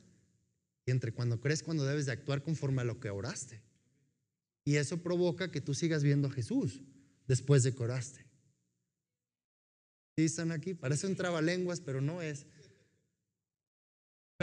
y 0.85 0.91
entre 0.91 1.13
cuando 1.13 1.39
crees 1.39 1.63
cuando 1.63 1.85
debes 1.85 2.05
de 2.05 2.11
actuar 2.11 2.43
conforme 2.43 2.81
a 2.81 2.85
lo 2.85 2.99
que 2.99 3.09
oraste. 3.09 3.61
Y 4.65 4.75
eso 4.75 5.01
provoca 5.01 5.51
que 5.51 5.61
tú 5.61 5.73
sigas 5.73 6.03
viendo 6.03 6.27
a 6.27 6.31
Jesús 6.31 6.81
después 7.29 7.63
de 7.63 7.73
que 7.73 7.81
oraste. 7.81 8.25
¿Sí 10.17 10.25
están 10.25 10.51
aquí? 10.51 10.73
Parece 10.73 11.07
un 11.07 11.15
trabalenguas, 11.15 11.79
pero 11.79 12.01
no 12.01 12.21
es. 12.21 12.45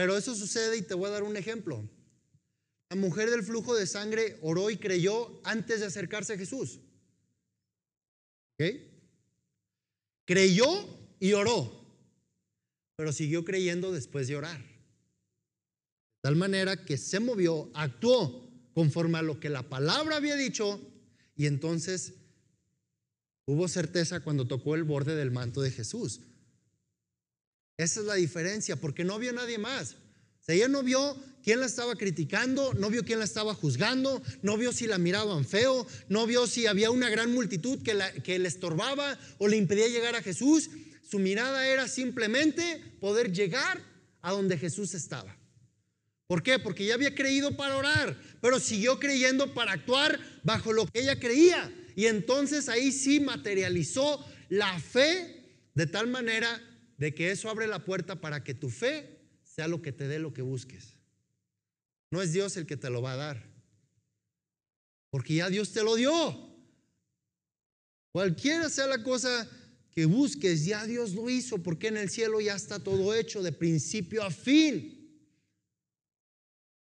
Pero 0.00 0.16
eso 0.16 0.34
sucede 0.34 0.78
y 0.78 0.82
te 0.82 0.94
voy 0.94 1.08
a 1.08 1.12
dar 1.12 1.24
un 1.24 1.36
ejemplo. 1.36 1.86
La 2.88 2.96
mujer 2.96 3.28
del 3.28 3.42
flujo 3.42 3.76
de 3.76 3.86
sangre 3.86 4.38
oró 4.40 4.70
y 4.70 4.78
creyó 4.78 5.42
antes 5.44 5.80
de 5.80 5.86
acercarse 5.86 6.32
a 6.32 6.38
Jesús. 6.38 6.80
¿Ok? 8.54 8.64
Creyó 10.24 10.66
y 11.18 11.34
oró, 11.34 11.84
pero 12.96 13.12
siguió 13.12 13.44
creyendo 13.44 13.92
después 13.92 14.26
de 14.26 14.36
orar. 14.36 14.62
De 14.62 16.22
tal 16.22 16.36
manera 16.36 16.82
que 16.86 16.96
se 16.96 17.20
movió, 17.20 17.70
actuó 17.74 18.50
conforme 18.72 19.18
a 19.18 19.22
lo 19.22 19.38
que 19.38 19.50
la 19.50 19.68
palabra 19.68 20.16
había 20.16 20.34
dicho 20.34 20.80
y 21.36 21.44
entonces 21.44 22.14
Hubo 23.50 23.66
certeza 23.66 24.20
cuando 24.20 24.46
tocó 24.46 24.76
el 24.76 24.84
borde 24.84 25.16
del 25.16 25.32
manto 25.32 25.60
de 25.60 25.72
Jesús. 25.72 26.20
Esa 27.80 28.00
es 28.00 28.06
la 28.06 28.14
diferencia, 28.14 28.76
porque 28.76 29.04
no 29.04 29.18
vio 29.18 29.32
nadie 29.32 29.56
más. 29.56 29.92
O 30.40 30.44
sea, 30.44 30.54
ella 30.54 30.68
no 30.68 30.82
vio 30.82 31.16
quién 31.42 31.60
la 31.60 31.66
estaba 31.66 31.96
criticando, 31.96 32.74
no 32.74 32.90
vio 32.90 33.04
quién 33.04 33.18
la 33.18 33.24
estaba 33.24 33.54
juzgando, 33.54 34.22
no 34.42 34.58
vio 34.58 34.72
si 34.72 34.86
la 34.86 34.98
miraban 34.98 35.46
feo, 35.46 35.86
no 36.10 36.26
vio 36.26 36.46
si 36.46 36.66
había 36.66 36.90
una 36.90 37.08
gran 37.08 37.32
multitud 37.32 37.82
que, 37.82 37.98
que 38.22 38.38
le 38.38 38.48
estorbaba 38.48 39.18
o 39.38 39.48
le 39.48 39.56
impedía 39.56 39.88
llegar 39.88 40.14
a 40.14 40.22
Jesús. 40.22 40.68
Su 41.08 41.18
mirada 41.18 41.66
era 41.66 41.88
simplemente 41.88 42.82
poder 43.00 43.32
llegar 43.32 43.82
a 44.20 44.32
donde 44.32 44.58
Jesús 44.58 44.92
estaba. 44.92 45.34
¿Por 46.26 46.42
qué? 46.42 46.58
Porque 46.58 46.84
ya 46.84 46.94
había 46.94 47.14
creído 47.14 47.56
para 47.56 47.78
orar, 47.78 48.14
pero 48.42 48.60
siguió 48.60 49.00
creyendo 49.00 49.54
para 49.54 49.72
actuar 49.72 50.20
bajo 50.44 50.74
lo 50.74 50.86
que 50.86 51.00
ella 51.00 51.18
creía. 51.18 51.72
Y 51.96 52.06
entonces 52.06 52.68
ahí 52.68 52.92
sí 52.92 53.20
materializó 53.20 54.22
la 54.50 54.78
fe 54.78 55.40
de 55.74 55.86
tal 55.86 56.08
manera 56.08 56.62
de 57.00 57.14
que 57.14 57.30
eso 57.30 57.48
abre 57.48 57.66
la 57.66 57.82
puerta 57.82 58.20
para 58.20 58.44
que 58.44 58.52
tu 58.52 58.68
fe 58.68 59.18
sea 59.42 59.66
lo 59.66 59.80
que 59.80 59.90
te 59.90 60.06
dé 60.06 60.18
lo 60.18 60.34
que 60.34 60.42
busques. 60.42 60.98
No 62.10 62.20
es 62.20 62.34
Dios 62.34 62.58
el 62.58 62.66
que 62.66 62.76
te 62.76 62.90
lo 62.90 63.00
va 63.00 63.12
a 63.12 63.16
dar. 63.16 63.50
Porque 65.08 65.36
ya 65.36 65.48
Dios 65.48 65.72
te 65.72 65.82
lo 65.82 65.96
dio. 65.96 66.12
Cualquiera 68.12 68.68
sea 68.68 68.86
la 68.86 69.02
cosa 69.02 69.48
que 69.90 70.04
busques, 70.04 70.66
ya 70.66 70.84
Dios 70.84 71.14
lo 71.14 71.30
hizo, 71.30 71.62
porque 71.62 71.88
en 71.88 71.96
el 71.96 72.10
cielo 72.10 72.38
ya 72.38 72.54
está 72.54 72.78
todo 72.78 73.14
hecho 73.14 73.42
de 73.42 73.52
principio 73.52 74.22
a 74.22 74.30
fin. 74.30 75.24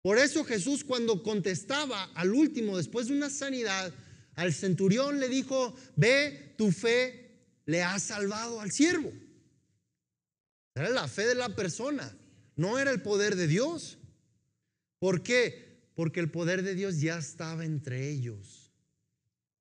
Por 0.01 0.17
eso 0.17 0.45
Jesús 0.45 0.83
cuando 0.83 1.23
contestaba 1.23 2.05
al 2.15 2.33
último, 2.33 2.79
después 2.79 3.09
de 3.09 3.13
una 3.13 3.29
sanidad, 3.29 3.93
al 4.35 4.55
centurión 4.55 5.21
le 5.21 5.29
dijo, 5.29 5.77
ve, 5.95 6.55
tu 6.57 6.73
fe 6.73 7.43
le 7.67 7.83
ha 7.83 7.99
salvado 7.99 8.63
al 8.63 8.73
siervo. 8.73 9.13
Era 10.75 10.91
la 10.91 11.09
fe 11.09 11.27
de 11.27 11.35
la 11.35 11.55
persona, 11.55 12.17
no 12.57 12.79
era 12.79 12.91
el 12.91 13.03
poder 13.03 13.37
de 13.37 13.47
Dios. 13.47 13.99
¿Por 14.99 15.23
qué? 15.23 15.91
Porque 15.95 16.21
el 16.21 16.31
poder 16.31 16.63
de 16.63 16.75
Dios 16.75 17.01
ya 17.01 17.19
estaba 17.19 17.65
entre 17.65 18.09
ellos. 18.11 18.73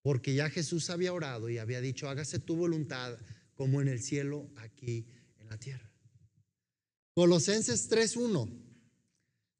Porque 0.01 0.33
ya 0.33 0.49
Jesús 0.49 0.89
había 0.89 1.13
orado 1.13 1.49
y 1.49 1.57
había 1.57 1.81
dicho, 1.81 2.09
hágase 2.09 2.39
tu 2.39 2.55
voluntad 2.55 3.17
como 3.55 3.81
en 3.81 3.87
el 3.87 4.01
cielo, 4.01 4.49
aquí 4.57 5.05
en 5.39 5.49
la 5.49 5.57
tierra. 5.57 5.91
Colosenses 7.13 7.89
3.1. 7.89 8.49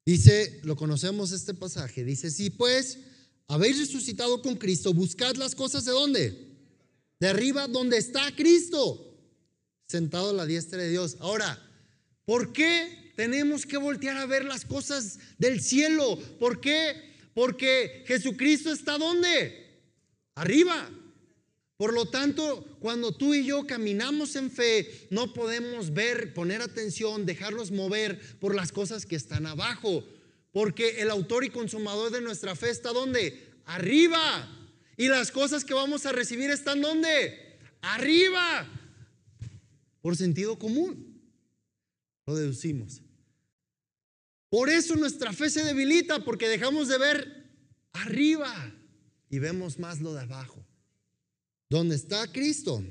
Dice, 0.06 0.60
lo 0.64 0.76
conocemos 0.76 1.32
este 1.32 1.52
pasaje, 1.54 2.04
dice, 2.04 2.30
sí, 2.30 2.50
pues 2.50 2.98
habéis 3.46 3.78
resucitado 3.78 4.40
con 4.40 4.56
Cristo, 4.56 4.94
buscad 4.94 5.36
las 5.36 5.54
cosas 5.54 5.84
de 5.84 5.92
dónde? 5.92 6.56
De 7.20 7.28
arriba, 7.28 7.68
donde 7.68 7.98
está 7.98 8.34
Cristo, 8.34 9.09
sentado 9.90 10.30
a 10.30 10.34
la 10.34 10.46
diestra 10.46 10.78
de 10.78 10.88
Dios. 10.88 11.16
Ahora, 11.20 11.58
¿por 12.24 12.52
qué 12.52 13.12
tenemos 13.16 13.66
que 13.66 13.76
voltear 13.76 14.16
a 14.16 14.26
ver 14.26 14.44
las 14.44 14.64
cosas 14.64 15.18
del 15.38 15.60
cielo? 15.60 16.16
¿Por 16.38 16.60
qué? 16.60 17.10
Porque 17.34 18.04
Jesucristo 18.06 18.72
está 18.72 18.96
dónde? 18.96 19.82
Arriba. 20.36 20.88
Por 21.76 21.92
lo 21.92 22.06
tanto, 22.06 22.64
cuando 22.78 23.12
tú 23.12 23.34
y 23.34 23.44
yo 23.44 23.66
caminamos 23.66 24.36
en 24.36 24.50
fe, 24.50 25.08
no 25.10 25.32
podemos 25.32 25.92
ver, 25.92 26.34
poner 26.34 26.62
atención, 26.62 27.26
dejarnos 27.26 27.70
mover 27.70 28.20
por 28.38 28.54
las 28.54 28.70
cosas 28.70 29.06
que 29.06 29.16
están 29.16 29.46
abajo. 29.46 30.04
Porque 30.52 31.00
el 31.00 31.10
autor 31.10 31.44
y 31.44 31.50
consumador 31.50 32.12
de 32.12 32.20
nuestra 32.20 32.54
fe 32.54 32.70
está 32.70 32.92
donde? 32.92 33.48
Arriba. 33.64 34.48
Y 34.96 35.08
las 35.08 35.30
cosas 35.30 35.64
que 35.64 35.74
vamos 35.74 36.06
a 36.06 36.12
recibir 36.12 36.50
están 36.50 36.80
donde? 36.80 37.58
Arriba. 37.80 38.68
Por 40.00 40.16
sentido 40.16 40.58
común. 40.58 41.20
Lo 42.26 42.34
deducimos. 42.36 43.02
Por 44.48 44.68
eso 44.68 44.96
nuestra 44.96 45.32
fe 45.32 45.48
se 45.48 45.64
debilita, 45.64 46.24
porque 46.24 46.48
dejamos 46.48 46.88
de 46.88 46.98
ver 46.98 47.40
arriba 47.92 48.74
y 49.28 49.38
vemos 49.38 49.78
más 49.78 50.00
lo 50.00 50.12
de 50.12 50.22
abajo. 50.22 50.64
¿Dónde 51.68 51.94
está 51.94 52.30
Cristo? 52.32 52.82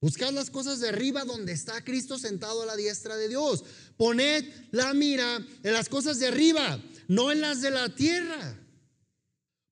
Buscad 0.00 0.32
las 0.32 0.50
cosas 0.50 0.80
de 0.80 0.90
arriba 0.90 1.24
donde 1.24 1.52
está 1.52 1.82
Cristo 1.82 2.18
sentado 2.18 2.62
a 2.62 2.66
la 2.66 2.76
diestra 2.76 3.16
de 3.16 3.30
Dios. 3.30 3.64
Poned 3.96 4.44
la 4.70 4.92
mira 4.92 5.36
en 5.62 5.72
las 5.72 5.88
cosas 5.88 6.18
de 6.18 6.26
arriba, 6.26 6.82
no 7.08 7.32
en 7.32 7.40
las 7.40 7.62
de 7.62 7.70
la 7.70 7.94
tierra. 7.94 8.60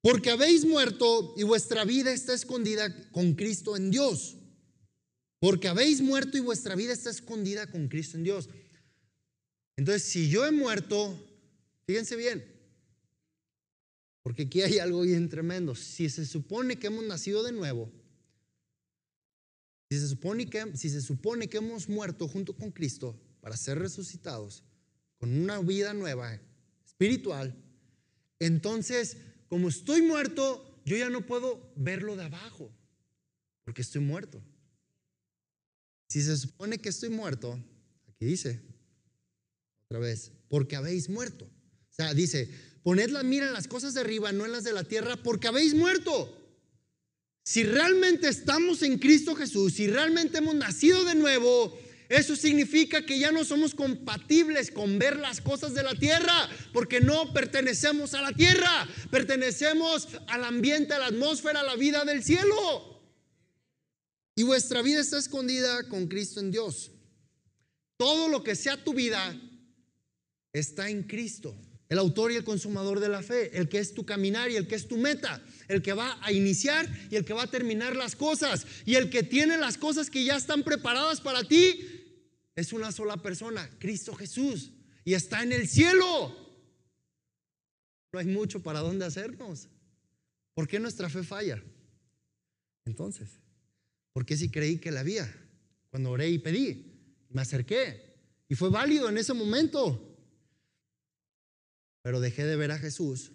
Porque 0.00 0.30
habéis 0.30 0.64
muerto 0.64 1.34
y 1.36 1.42
vuestra 1.42 1.84
vida 1.84 2.12
está 2.12 2.32
escondida 2.32 3.10
con 3.10 3.34
Cristo 3.34 3.76
en 3.76 3.90
Dios. 3.90 4.38
Porque 5.42 5.66
habéis 5.66 6.00
muerto 6.00 6.36
y 6.36 6.40
vuestra 6.40 6.76
vida 6.76 6.92
está 6.92 7.10
escondida 7.10 7.66
con 7.66 7.88
Cristo 7.88 8.16
en 8.16 8.22
Dios. 8.22 8.48
Entonces, 9.76 10.04
si 10.04 10.30
yo 10.30 10.46
he 10.46 10.52
muerto, 10.52 11.18
fíjense 11.84 12.14
bien, 12.14 12.44
porque 14.22 14.44
aquí 14.44 14.62
hay 14.62 14.78
algo 14.78 15.00
bien 15.00 15.28
tremendo. 15.28 15.74
Si 15.74 16.08
se 16.10 16.26
supone 16.26 16.78
que 16.78 16.86
hemos 16.86 17.04
nacido 17.06 17.42
de 17.42 17.50
nuevo, 17.50 17.90
si 19.90 19.98
se, 19.98 20.06
supone 20.06 20.48
que, 20.48 20.76
si 20.76 20.88
se 20.88 21.00
supone 21.00 21.48
que 21.48 21.56
hemos 21.56 21.88
muerto 21.88 22.28
junto 22.28 22.54
con 22.54 22.70
Cristo 22.70 23.20
para 23.40 23.56
ser 23.56 23.80
resucitados 23.80 24.62
con 25.18 25.36
una 25.36 25.58
vida 25.58 25.92
nueva, 25.92 26.40
espiritual, 26.86 27.60
entonces, 28.38 29.16
como 29.48 29.70
estoy 29.70 30.02
muerto, 30.02 30.80
yo 30.84 30.96
ya 30.96 31.10
no 31.10 31.26
puedo 31.26 31.72
verlo 31.74 32.14
de 32.14 32.26
abajo, 32.26 32.72
porque 33.64 33.82
estoy 33.82 34.02
muerto. 34.02 34.40
Si 36.12 36.20
se 36.20 36.36
supone 36.36 36.76
que 36.76 36.90
estoy 36.90 37.08
muerto, 37.08 37.58
aquí 38.06 38.26
dice, 38.26 38.60
otra 39.86 39.98
vez, 39.98 40.30
porque 40.50 40.76
habéis 40.76 41.08
muerto. 41.08 41.46
O 41.46 41.94
sea, 41.94 42.12
dice, 42.12 42.50
poned 42.82 43.08
la 43.08 43.22
mira 43.22 43.46
en 43.46 43.54
las 43.54 43.66
cosas 43.66 43.94
de 43.94 44.00
arriba, 44.00 44.30
no 44.30 44.44
en 44.44 44.52
las 44.52 44.62
de 44.62 44.74
la 44.74 44.84
tierra, 44.84 45.16
porque 45.16 45.48
habéis 45.48 45.72
muerto. 45.72 46.30
Si 47.44 47.64
realmente 47.64 48.28
estamos 48.28 48.82
en 48.82 48.98
Cristo 48.98 49.34
Jesús, 49.34 49.72
si 49.72 49.86
realmente 49.86 50.36
hemos 50.36 50.54
nacido 50.54 51.02
de 51.06 51.14
nuevo, 51.14 51.74
Eso 52.12 52.36
significa 52.36 53.06
que 53.06 53.18
ya 53.18 53.32
no 53.32 53.42
somos 53.42 53.74
compatibles 53.74 54.70
con 54.70 54.98
ver 54.98 55.16
las 55.16 55.40
cosas 55.40 55.72
de 55.72 55.82
la 55.82 55.94
tierra, 55.94 56.46
porque 56.74 57.00
no 57.00 57.32
pertenecemos 57.32 58.12
a 58.12 58.20
la 58.20 58.32
tierra, 58.32 58.86
pertenecemos 59.10 60.08
al 60.26 60.44
ambiente, 60.44 60.92
a 60.92 60.98
la 60.98 61.06
atmósfera, 61.06 61.60
a 61.60 61.62
la 61.62 61.74
vida 61.74 62.04
del 62.04 62.22
cielo. 62.22 62.91
Y 64.34 64.42
vuestra 64.44 64.82
vida 64.82 65.00
está 65.00 65.18
escondida 65.18 65.88
con 65.88 66.06
Cristo 66.06 66.40
en 66.40 66.50
Dios. 66.50 66.90
Todo 67.96 68.28
lo 68.28 68.42
que 68.42 68.54
sea 68.54 68.82
tu 68.82 68.94
vida 68.94 69.38
está 70.52 70.88
en 70.88 71.02
Cristo 71.04 71.54
el 71.92 71.98
autor 71.98 72.32
y 72.32 72.36
el 72.36 72.44
consumador 72.44 73.00
de 73.00 73.10
la 73.10 73.22
fe, 73.22 73.54
el 73.58 73.68
que 73.68 73.78
es 73.78 73.92
tu 73.92 74.06
caminar 74.06 74.50
y 74.50 74.56
el 74.56 74.66
que 74.66 74.76
es 74.76 74.88
tu 74.88 74.96
meta, 74.96 75.42
el 75.68 75.82
que 75.82 75.92
va 75.92 76.18
a 76.22 76.32
iniciar 76.32 76.88
y 77.10 77.16
el 77.16 77.24
que 77.26 77.34
va 77.34 77.42
a 77.42 77.50
terminar 77.50 77.96
las 77.96 78.16
cosas, 78.16 78.66
y 78.86 78.94
el 78.94 79.10
que 79.10 79.22
tiene 79.22 79.58
las 79.58 79.76
cosas 79.76 80.08
que 80.08 80.24
ya 80.24 80.36
están 80.36 80.62
preparadas 80.62 81.20
para 81.20 81.44
ti, 81.44 81.84
es 82.56 82.72
una 82.72 82.92
sola 82.92 83.18
persona, 83.18 83.68
Cristo 83.78 84.14
Jesús, 84.14 84.70
y 85.04 85.12
está 85.12 85.42
en 85.42 85.52
el 85.52 85.68
cielo. 85.68 86.34
No 88.10 88.18
hay 88.18 88.26
mucho 88.26 88.62
para 88.62 88.80
dónde 88.80 89.04
hacernos. 89.04 89.68
¿Por 90.54 90.66
qué 90.66 90.80
nuestra 90.80 91.10
fe 91.10 91.22
falla? 91.22 91.62
Entonces, 92.86 93.38
¿por 94.12 94.24
qué 94.26 94.36
si 94.36 94.50
creí 94.50 94.78
que 94.78 94.90
la 94.90 95.00
había? 95.00 95.32
Cuando 95.90 96.10
oré 96.10 96.28
y 96.28 96.38
pedí, 96.38 97.26
me 97.30 97.42
acerqué, 97.42 98.12
y 98.48 98.54
fue 98.54 98.70
válido 98.70 99.08
en 99.08 99.18
ese 99.18 99.32
momento. 99.32 100.16
Pero 102.02 102.20
dejé 102.20 102.44
de 102.44 102.56
ver 102.56 102.70
a 102.72 102.78
Jesús 102.78 103.32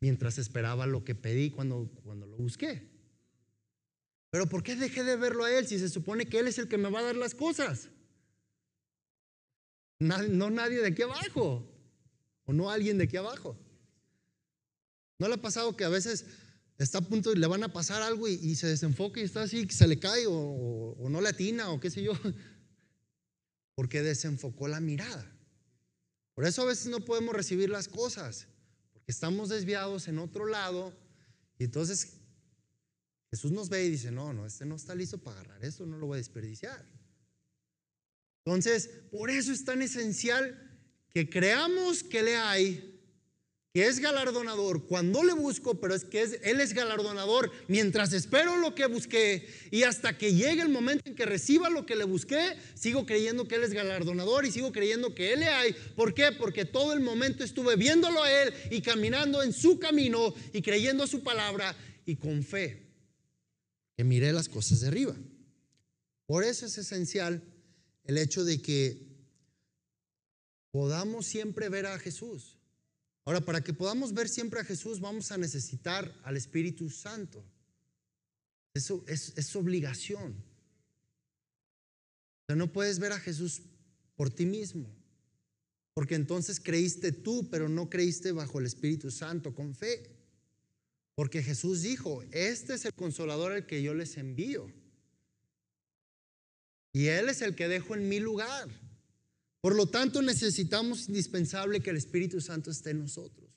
mientras 0.00 0.38
esperaba 0.38 0.86
lo 0.86 1.04
que 1.04 1.14
pedí 1.14 1.50
cuando, 1.50 1.90
cuando 2.04 2.26
lo 2.26 2.36
busqué. 2.36 2.88
Pero 4.30 4.48
¿por 4.48 4.62
qué 4.62 4.76
dejé 4.76 5.04
de 5.04 5.16
verlo 5.16 5.44
a 5.44 5.52
Él 5.52 5.66
si 5.66 5.78
se 5.78 5.88
supone 5.88 6.26
que 6.26 6.38
Él 6.38 6.46
es 6.46 6.58
el 6.58 6.68
que 6.68 6.78
me 6.78 6.90
va 6.90 7.00
a 7.00 7.04
dar 7.04 7.16
las 7.16 7.34
cosas? 7.34 7.90
No, 9.98 10.50
nadie 10.50 10.80
de 10.80 10.88
aquí 10.88 11.02
abajo. 11.02 11.68
O 12.46 12.52
no 12.52 12.70
alguien 12.70 12.96
de 12.96 13.04
aquí 13.04 13.16
abajo. 13.16 13.56
¿No 15.18 15.28
le 15.28 15.34
ha 15.34 15.42
pasado 15.42 15.76
que 15.76 15.84
a 15.84 15.90
veces 15.90 16.26
está 16.84 16.98
a 16.98 17.02
punto 17.02 17.34
le 17.34 17.46
van 17.46 17.62
a 17.62 17.72
pasar 17.72 18.02
algo 18.02 18.26
y, 18.26 18.54
se 18.54 18.66
desenfoca 18.66 19.20
y 19.20 19.24
está 19.24 19.42
así, 19.42 19.68
se 19.68 19.86
le 19.86 19.98
cae 19.98 20.24
o, 20.26 20.96
no 21.10 21.20
le 21.20 21.28
atina 21.28 21.70
o 21.70 21.78
qué 21.78 21.90
sé 21.90 22.02
yo? 22.02 22.12
Porque 23.74 24.02
desenfocó 24.02 24.66
la 24.66 24.80
mirada. 24.80 25.30
Por 26.34 26.46
eso 26.46 26.62
a 26.62 26.66
veces 26.66 26.86
no 26.86 27.04
podemos 27.04 27.34
recibir 27.34 27.68
las 27.68 27.86
cosas, 27.86 28.46
porque 28.92 29.12
estamos 29.12 29.50
desviados 29.50 30.08
en 30.08 30.18
otro 30.18 30.46
lado. 30.46 30.94
Y 31.58 31.64
entonces 31.64 32.14
Jesús 33.30 33.52
nos 33.52 33.68
ve 33.68 33.84
y 33.84 33.90
dice, 33.90 34.10
no, 34.10 34.32
no, 34.32 34.46
este 34.46 34.64
no 34.64 34.76
está 34.76 34.94
listo 34.94 35.18
para 35.18 35.40
agarrar 35.40 35.64
esto, 35.64 35.84
no 35.84 35.98
lo 35.98 36.06
voy 36.06 36.14
a 36.14 36.18
desperdiciar. 36.18 36.86
Entonces, 38.44 38.88
por 39.10 39.28
eso 39.28 39.52
es 39.52 39.64
tan 39.64 39.82
esencial 39.82 40.80
que 41.10 41.28
creamos 41.28 42.02
que 42.02 42.22
le 42.22 42.36
hay 42.36 42.89
que 43.72 43.86
es 43.86 44.00
galardonador 44.00 44.84
cuando 44.86 45.22
le 45.22 45.32
busco, 45.32 45.80
pero 45.80 45.94
es 45.94 46.04
que 46.04 46.22
Él 46.42 46.60
es 46.60 46.72
galardonador 46.74 47.52
mientras 47.68 48.12
espero 48.12 48.56
lo 48.56 48.74
que 48.74 48.86
busqué 48.86 49.46
y 49.70 49.84
hasta 49.84 50.18
que 50.18 50.34
llegue 50.34 50.62
el 50.62 50.70
momento 50.70 51.08
en 51.08 51.14
que 51.14 51.24
reciba 51.24 51.70
lo 51.70 51.86
que 51.86 51.94
le 51.94 52.02
busqué, 52.04 52.56
sigo 52.74 53.06
creyendo 53.06 53.46
que 53.46 53.54
Él 53.54 53.62
es 53.62 53.72
galardonador 53.72 54.44
y 54.44 54.50
sigo 54.50 54.72
creyendo 54.72 55.14
que 55.14 55.32
Él 55.32 55.40
le 55.40 55.48
hay. 55.48 55.72
¿Por 55.94 56.14
qué? 56.14 56.32
Porque 56.32 56.64
todo 56.64 56.92
el 56.92 57.00
momento 57.00 57.44
estuve 57.44 57.76
viéndolo 57.76 58.24
a 58.24 58.42
Él 58.42 58.52
y 58.72 58.82
caminando 58.82 59.40
en 59.42 59.52
su 59.52 59.78
camino 59.78 60.34
y 60.52 60.62
creyendo 60.62 61.06
su 61.06 61.22
palabra 61.22 61.76
y 62.04 62.16
con 62.16 62.42
fe 62.42 62.88
que 63.96 64.02
miré 64.02 64.32
las 64.32 64.48
cosas 64.48 64.80
de 64.80 64.88
arriba. 64.88 65.14
Por 66.26 66.42
eso 66.42 66.66
es 66.66 66.76
esencial 66.76 67.44
el 68.02 68.18
hecho 68.18 68.44
de 68.44 68.60
que 68.60 69.06
podamos 70.72 71.26
siempre 71.26 71.68
ver 71.68 71.86
a 71.86 71.98
Jesús. 72.00 72.59
Ahora, 73.24 73.40
para 73.40 73.62
que 73.62 73.74
podamos 73.74 74.14
ver 74.14 74.28
siempre 74.28 74.60
a 74.60 74.64
Jesús, 74.64 75.00
vamos 75.00 75.30
a 75.30 75.38
necesitar 75.38 76.12
al 76.24 76.36
Espíritu 76.36 76.88
Santo. 76.90 77.44
Eso 78.74 79.04
es, 79.06 79.56
obligación. 79.56 80.32
O 82.42 82.46
sea, 82.46 82.56
no 82.56 82.72
puedes 82.72 82.98
ver 82.98 83.12
a 83.12 83.20
Jesús 83.20 83.62
por 84.16 84.30
ti 84.30 84.46
mismo, 84.46 84.88
porque 85.94 86.14
entonces 86.14 86.60
creíste 86.60 87.12
tú, 87.12 87.48
pero 87.50 87.68
no 87.68 87.90
creíste 87.90 88.32
bajo 88.32 88.58
el 88.58 88.66
Espíritu 88.66 89.10
Santo 89.10 89.54
con 89.54 89.74
fe. 89.74 90.02
Porque 91.14 91.42
Jesús 91.42 91.82
dijo, 91.82 92.22
este 92.30 92.74
es 92.74 92.84
el 92.84 92.94
consolador 92.94 93.52
al 93.52 93.66
que 93.66 93.82
yo 93.82 93.92
les 93.92 94.16
envío. 94.16 94.72
Y 96.92 97.06
Él 97.06 97.28
es 97.28 97.42
el 97.42 97.54
que 97.54 97.68
dejo 97.68 97.94
en 97.94 98.08
mi 98.08 98.20
lugar. 98.20 98.68
Por 99.60 99.76
lo 99.76 99.86
tanto, 99.86 100.22
necesitamos 100.22 101.08
indispensable 101.08 101.80
que 101.80 101.90
el 101.90 101.96
Espíritu 101.96 102.40
Santo 102.40 102.70
esté 102.70 102.90
en 102.90 103.00
nosotros 103.00 103.50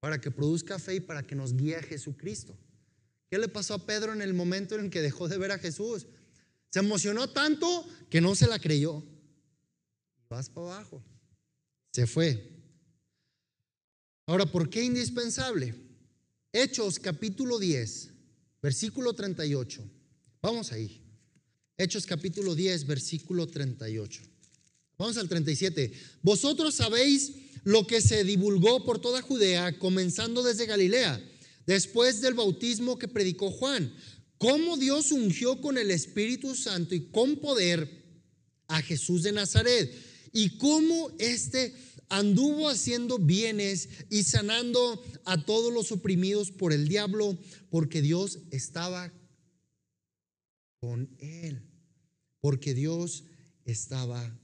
para 0.00 0.20
que 0.20 0.30
produzca 0.30 0.78
fe 0.78 0.96
y 0.96 1.00
para 1.00 1.22
que 1.22 1.36
nos 1.36 1.54
guíe 1.54 1.76
a 1.76 1.82
Jesucristo. 1.82 2.58
¿Qué 3.30 3.38
le 3.38 3.48
pasó 3.48 3.74
a 3.74 3.86
Pedro 3.86 4.12
en 4.12 4.20
el 4.20 4.34
momento 4.34 4.78
en 4.78 4.90
que 4.90 5.00
dejó 5.00 5.28
de 5.28 5.38
ver 5.38 5.52
a 5.52 5.58
Jesús? 5.58 6.06
Se 6.70 6.80
emocionó 6.80 7.30
tanto 7.30 7.86
que 8.10 8.20
no 8.20 8.34
se 8.34 8.46
la 8.46 8.58
creyó. 8.58 9.02
Vas 10.28 10.50
para 10.50 10.74
abajo. 10.74 11.02
Se 11.92 12.06
fue. 12.06 12.50
Ahora, 14.26 14.44
¿por 14.44 14.68
qué 14.68 14.82
indispensable? 14.82 15.74
Hechos 16.52 16.98
capítulo 16.98 17.58
10, 17.58 18.10
versículo 18.60 19.14
38. 19.14 19.82
Vamos 20.42 20.72
ahí. 20.72 21.00
Hechos 21.78 22.06
capítulo 22.06 22.54
10, 22.54 22.86
versículo 22.86 23.46
38. 23.46 24.31
Vamos 24.98 25.16
al 25.16 25.28
37. 25.28 25.92
Vosotros 26.22 26.74
sabéis 26.74 27.32
lo 27.64 27.86
que 27.86 28.00
se 28.00 28.24
divulgó 28.24 28.84
por 28.84 29.00
toda 29.00 29.22
Judea, 29.22 29.78
comenzando 29.78 30.42
desde 30.42 30.66
Galilea, 30.66 31.22
después 31.66 32.20
del 32.20 32.34
bautismo 32.34 32.98
que 32.98 33.08
predicó 33.08 33.50
Juan, 33.50 33.92
cómo 34.38 34.76
Dios 34.76 35.12
ungió 35.12 35.60
con 35.60 35.78
el 35.78 35.90
Espíritu 35.90 36.54
Santo 36.54 36.94
y 36.94 37.08
con 37.10 37.36
poder 37.36 38.02
a 38.68 38.82
Jesús 38.82 39.22
de 39.22 39.32
Nazaret, 39.32 39.92
y 40.32 40.56
cómo 40.56 41.10
éste 41.18 41.74
anduvo 42.08 42.68
haciendo 42.68 43.18
bienes 43.18 43.88
y 44.10 44.22
sanando 44.24 45.02
a 45.24 45.44
todos 45.44 45.72
los 45.72 45.92
oprimidos 45.92 46.50
por 46.50 46.72
el 46.72 46.88
diablo, 46.88 47.38
porque 47.70 48.02
Dios 48.02 48.40
estaba 48.50 49.12
con 50.80 51.14
él, 51.18 51.62
porque 52.40 52.74
Dios 52.74 53.24
estaba 53.64 54.38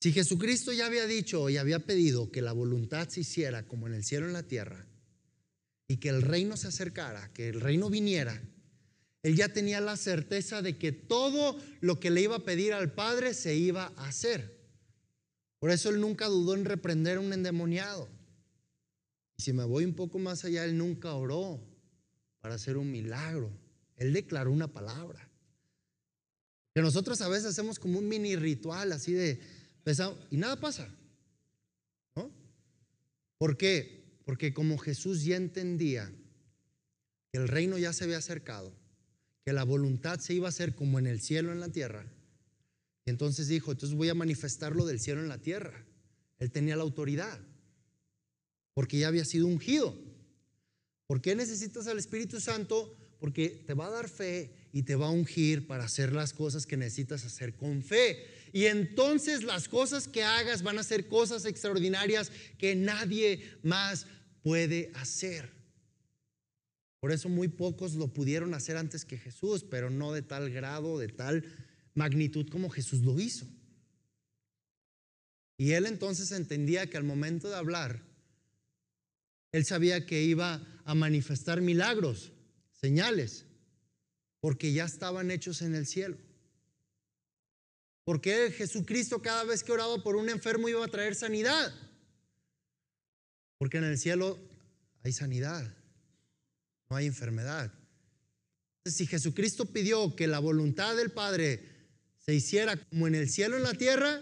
Si 0.00 0.12
Jesucristo 0.12 0.72
ya 0.72 0.86
había 0.86 1.06
dicho 1.06 1.48
y 1.48 1.56
había 1.56 1.78
pedido 1.78 2.30
que 2.30 2.42
la 2.42 2.52
voluntad 2.52 3.08
se 3.08 3.20
hiciera 3.20 3.66
como 3.66 3.86
en 3.86 3.94
el 3.94 4.04
cielo 4.04 4.26
y 4.26 4.28
en 4.28 4.34
la 4.34 4.42
tierra, 4.42 4.86
y 5.86 5.98
que 5.98 6.08
el 6.08 6.22
reino 6.22 6.56
se 6.56 6.68
acercara, 6.68 7.32
que 7.32 7.48
el 7.48 7.60
reino 7.60 7.88
viniera, 7.90 8.42
él 9.22 9.36
ya 9.36 9.48
tenía 9.50 9.80
la 9.80 9.96
certeza 9.96 10.62
de 10.62 10.76
que 10.76 10.90
todo 10.90 11.56
lo 11.80 12.00
que 12.00 12.10
le 12.10 12.22
iba 12.22 12.36
a 12.36 12.44
pedir 12.44 12.72
al 12.72 12.92
Padre 12.92 13.34
se 13.34 13.54
iba 13.54 13.92
a 13.96 14.08
hacer. 14.08 14.60
Por 15.60 15.70
eso 15.70 15.90
él 15.90 16.00
nunca 16.00 16.26
dudó 16.26 16.54
en 16.54 16.64
reprender 16.64 17.18
a 17.18 17.20
un 17.20 17.32
endemoniado. 17.32 18.08
Y 19.36 19.42
si 19.42 19.52
me 19.52 19.64
voy 19.64 19.84
un 19.84 19.94
poco 19.94 20.18
más 20.18 20.44
allá, 20.44 20.64
él 20.64 20.76
nunca 20.76 21.14
oró 21.14 21.60
para 22.40 22.56
hacer 22.56 22.76
un 22.76 22.90
milagro. 22.90 23.52
Él 23.96 24.12
declaró 24.12 24.50
una 24.50 24.72
palabra. 24.72 25.31
Que 26.74 26.80
nosotros 26.80 27.20
a 27.20 27.28
veces 27.28 27.46
hacemos 27.46 27.78
como 27.78 27.98
un 27.98 28.08
mini 28.08 28.36
ritual 28.36 28.92
así 28.92 29.12
de 29.12 29.40
pesado 29.84 30.18
y 30.30 30.36
nada 30.36 30.58
pasa. 30.58 30.88
¿No? 32.16 32.30
¿Por 33.38 33.56
qué? 33.56 34.20
Porque 34.24 34.54
como 34.54 34.78
Jesús 34.78 35.24
ya 35.24 35.36
entendía 35.36 36.10
que 37.30 37.38
el 37.38 37.48
reino 37.48 37.78
ya 37.78 37.92
se 37.92 38.04
había 38.04 38.18
acercado, 38.18 38.74
que 39.44 39.52
la 39.52 39.64
voluntad 39.64 40.20
se 40.20 40.34
iba 40.34 40.46
a 40.46 40.50
hacer 40.50 40.74
como 40.74 40.98
en 40.98 41.06
el 41.06 41.20
cielo 41.20 41.52
en 41.52 41.60
la 41.60 41.68
tierra, 41.68 42.06
y 43.04 43.10
entonces 43.10 43.48
dijo, 43.48 43.72
entonces 43.72 43.96
voy 43.96 44.08
a 44.08 44.14
manifestarlo 44.14 44.86
del 44.86 45.00
cielo 45.00 45.20
en 45.20 45.28
la 45.28 45.38
tierra. 45.38 45.84
Él 46.38 46.52
tenía 46.52 46.76
la 46.76 46.82
autoridad, 46.82 47.40
porque 48.74 48.98
ya 48.98 49.08
había 49.08 49.24
sido 49.24 49.46
ungido. 49.46 49.98
¿Por 51.06 51.20
qué 51.20 51.34
necesitas 51.34 51.86
al 51.88 51.98
Espíritu 51.98 52.40
Santo? 52.40 52.96
Porque 53.18 53.64
te 53.66 53.74
va 53.74 53.86
a 53.86 53.90
dar 53.90 54.08
fe 54.08 54.52
y 54.72 54.84
te 54.84 54.96
va 54.96 55.06
a 55.06 55.10
ungir 55.10 55.66
para 55.66 55.84
hacer 55.84 56.12
las 56.12 56.32
cosas 56.32 56.66
que 56.66 56.78
necesitas 56.78 57.24
hacer 57.24 57.54
con 57.54 57.82
fe. 57.82 58.26
Y 58.52 58.64
entonces 58.64 59.44
las 59.44 59.68
cosas 59.68 60.08
que 60.08 60.24
hagas 60.24 60.62
van 60.62 60.78
a 60.78 60.82
ser 60.82 61.08
cosas 61.08 61.44
extraordinarias 61.44 62.32
que 62.58 62.74
nadie 62.74 63.58
más 63.62 64.06
puede 64.42 64.90
hacer. 64.94 65.50
Por 67.00 67.12
eso 67.12 67.28
muy 67.28 67.48
pocos 67.48 67.94
lo 67.94 68.08
pudieron 68.08 68.54
hacer 68.54 68.76
antes 68.76 69.04
que 69.04 69.18
Jesús, 69.18 69.64
pero 69.64 69.90
no 69.90 70.12
de 70.12 70.22
tal 70.22 70.50
grado, 70.50 70.98
de 70.98 71.08
tal 71.08 71.44
magnitud 71.94 72.48
como 72.48 72.70
Jesús 72.70 73.02
lo 73.02 73.20
hizo. 73.20 73.46
Y 75.58 75.72
él 75.72 75.86
entonces 75.86 76.32
entendía 76.32 76.88
que 76.88 76.96
al 76.96 77.04
momento 77.04 77.48
de 77.48 77.56
hablar, 77.56 78.02
él 79.52 79.64
sabía 79.64 80.06
que 80.06 80.22
iba 80.22 80.64
a 80.84 80.94
manifestar 80.94 81.60
milagros, 81.60 82.32
señales, 82.72 83.44
porque 84.42 84.72
ya 84.72 84.86
estaban 84.86 85.30
hechos 85.30 85.62
en 85.62 85.76
el 85.76 85.86
cielo. 85.86 86.16
¿Por 88.04 88.20
qué 88.20 88.50
Jesucristo 88.50 89.22
cada 89.22 89.44
vez 89.44 89.62
que 89.62 89.70
oraba 89.70 90.02
por 90.02 90.16
un 90.16 90.28
enfermo 90.28 90.68
iba 90.68 90.84
a 90.84 90.88
traer 90.88 91.14
sanidad? 91.14 91.72
Porque 93.56 93.78
en 93.78 93.84
el 93.84 93.96
cielo 93.96 94.40
hay 95.04 95.12
sanidad, 95.12 95.72
no 96.90 96.96
hay 96.96 97.06
enfermedad. 97.06 97.72
Si 98.84 99.06
Jesucristo 99.06 99.66
pidió 99.66 100.16
que 100.16 100.26
la 100.26 100.40
voluntad 100.40 100.96
del 100.96 101.12
Padre 101.12 101.62
se 102.18 102.34
hiciera 102.34 102.76
como 102.76 103.06
en 103.06 103.14
el 103.14 103.30
cielo 103.30 103.56
en 103.56 103.62
la 103.62 103.74
tierra, 103.74 104.20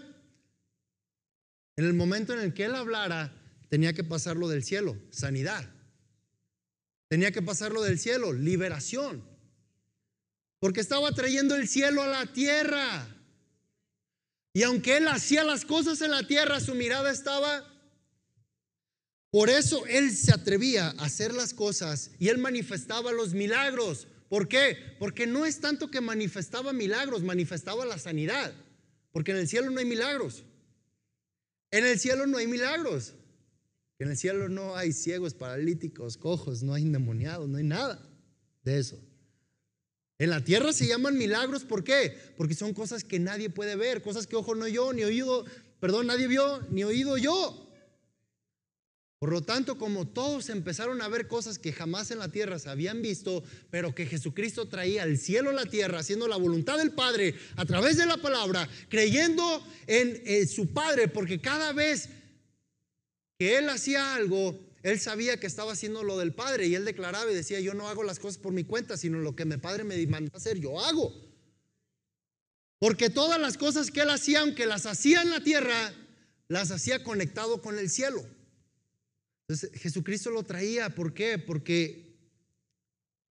en 1.77 1.85
el 1.85 1.95
momento 1.95 2.33
en 2.33 2.41
el 2.41 2.53
que 2.53 2.65
Él 2.65 2.75
hablara, 2.75 3.33
tenía 3.69 3.93
que 3.93 4.03
pasarlo 4.03 4.47
del 4.47 4.63
cielo, 4.63 4.95
sanidad. 5.09 5.67
Tenía 7.07 7.31
que 7.31 7.41
pasarlo 7.41 7.81
del 7.81 7.97
cielo, 7.97 8.33
liberación. 8.33 9.30
Porque 10.61 10.79
estaba 10.79 11.11
trayendo 11.11 11.55
el 11.55 11.67
cielo 11.67 12.03
a 12.03 12.07
la 12.07 12.27
tierra. 12.27 13.07
Y 14.53 14.61
aunque 14.61 14.97
Él 14.97 15.07
hacía 15.07 15.43
las 15.43 15.65
cosas 15.65 16.01
en 16.01 16.11
la 16.11 16.27
tierra, 16.27 16.59
su 16.59 16.75
mirada 16.75 17.11
estaba... 17.11 17.67
Por 19.31 19.49
eso 19.49 19.87
Él 19.87 20.15
se 20.15 20.31
atrevía 20.31 20.89
a 20.89 21.05
hacer 21.05 21.33
las 21.33 21.55
cosas 21.55 22.11
y 22.19 22.27
Él 22.27 22.37
manifestaba 22.37 23.11
los 23.11 23.33
milagros. 23.33 24.07
¿Por 24.29 24.47
qué? 24.47 24.77
Porque 24.99 25.25
no 25.25 25.47
es 25.47 25.61
tanto 25.61 25.89
que 25.89 25.99
manifestaba 25.99 26.73
milagros, 26.73 27.23
manifestaba 27.23 27.83
la 27.83 27.97
sanidad. 27.97 28.53
Porque 29.11 29.31
en 29.31 29.37
el 29.37 29.47
cielo 29.47 29.71
no 29.71 29.79
hay 29.79 29.85
milagros. 29.85 30.43
En 31.71 31.87
el 31.87 31.99
cielo 31.99 32.27
no 32.27 32.37
hay 32.37 32.45
milagros. 32.45 33.15
En 33.97 34.11
el 34.11 34.17
cielo 34.17 34.47
no 34.47 34.75
hay 34.75 34.93
ciegos, 34.93 35.33
paralíticos, 35.33 36.17
cojos, 36.17 36.61
no 36.61 36.75
hay 36.75 36.83
endemoniados, 36.83 37.49
no 37.49 37.57
hay 37.57 37.63
nada 37.63 37.99
de 38.63 38.77
eso. 38.77 39.10
En 40.21 40.29
la 40.29 40.43
tierra 40.43 40.71
se 40.71 40.85
llaman 40.85 41.17
milagros, 41.17 41.63
¿por 41.63 41.83
qué? 41.83 42.15
Porque 42.37 42.53
son 42.53 42.75
cosas 42.75 43.03
que 43.03 43.17
nadie 43.17 43.49
puede 43.49 43.75
ver, 43.75 44.03
cosas 44.03 44.27
que 44.27 44.35
ojo 44.35 44.53
no 44.53 44.67
yo, 44.67 44.93
ni 44.93 45.03
oído, 45.03 45.45
perdón, 45.79 46.05
nadie 46.05 46.27
vio, 46.27 46.61
ni 46.69 46.83
oído 46.83 47.17
yo. 47.17 47.67
Por 49.17 49.31
lo 49.31 49.41
tanto, 49.41 49.79
como 49.79 50.07
todos 50.07 50.49
empezaron 50.49 51.01
a 51.01 51.07
ver 51.07 51.27
cosas 51.27 51.57
que 51.57 51.73
jamás 51.73 52.11
en 52.11 52.19
la 52.19 52.29
tierra 52.29 52.59
se 52.59 52.69
habían 52.69 53.01
visto, 53.01 53.43
pero 53.71 53.95
que 53.95 54.05
Jesucristo 54.05 54.67
traía 54.67 55.01
al 55.01 55.17
cielo 55.17 55.49
a 55.49 55.53
la 55.53 55.65
tierra, 55.65 55.97
haciendo 55.97 56.27
la 56.27 56.37
voluntad 56.37 56.77
del 56.77 56.91
Padre 56.91 57.33
a 57.55 57.65
través 57.65 57.97
de 57.97 58.05
la 58.05 58.17
palabra, 58.17 58.69
creyendo 58.89 59.65
en, 59.87 60.21
en 60.23 60.47
su 60.47 60.67
Padre, 60.71 61.07
porque 61.07 61.41
cada 61.41 61.73
vez 61.73 62.09
que 63.39 63.57
Él 63.57 63.67
hacía 63.69 64.13
algo, 64.13 64.70
él 64.83 64.99
sabía 64.99 65.39
que 65.39 65.47
estaba 65.47 65.73
haciendo 65.73 66.03
lo 66.03 66.17
del 66.17 66.33
Padre 66.33 66.67
y 66.67 66.75
él 66.75 66.85
declaraba 66.85 67.31
y 67.31 67.35
decía, 67.35 67.59
yo 67.59 67.73
no 67.73 67.87
hago 67.87 68.03
las 68.03 68.19
cosas 68.19 68.37
por 68.37 68.51
mi 68.51 68.63
cuenta, 68.63 68.97
sino 68.97 69.19
lo 69.19 69.35
que 69.35 69.45
mi 69.45 69.57
Padre 69.57 69.83
me 69.83 70.05
mandó 70.07 70.35
hacer, 70.35 70.59
yo 70.59 70.79
hago. 70.79 71.13
Porque 72.79 73.11
todas 73.11 73.39
las 73.39 73.57
cosas 73.57 73.91
que 73.91 74.01
él 74.01 74.09
hacía, 74.09 74.41
aunque 74.41 74.65
las 74.65 74.87
hacía 74.87 75.21
en 75.21 75.29
la 75.29 75.43
tierra, 75.43 75.93
las 76.47 76.71
hacía 76.71 77.03
conectado 77.03 77.61
con 77.61 77.77
el 77.77 77.89
cielo. 77.91 78.25
Entonces 79.47 79.79
Jesucristo 79.79 80.31
lo 80.31 80.43
traía, 80.43 80.95
¿por 80.95 81.13
qué? 81.13 81.37
Porque 81.37 82.17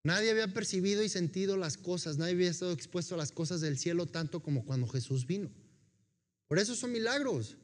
nadie 0.03 0.31
había 0.31 0.53
percibido 0.53 1.03
y 1.03 1.09
sentido 1.09 1.57
las 1.57 1.75
cosas, 1.75 2.17
nadie 2.17 2.33
había 2.33 2.51
estado 2.51 2.71
expuesto 2.71 3.15
a 3.15 3.17
las 3.17 3.33
cosas 3.33 3.59
del 3.59 3.77
cielo 3.77 4.05
tanto 4.05 4.41
como 4.41 4.63
cuando 4.63 4.87
Jesús 4.87 5.27
vino. 5.27 5.51
Por 6.47 6.59
eso 6.59 6.75
son 6.75 6.91
milagros. 6.93 7.57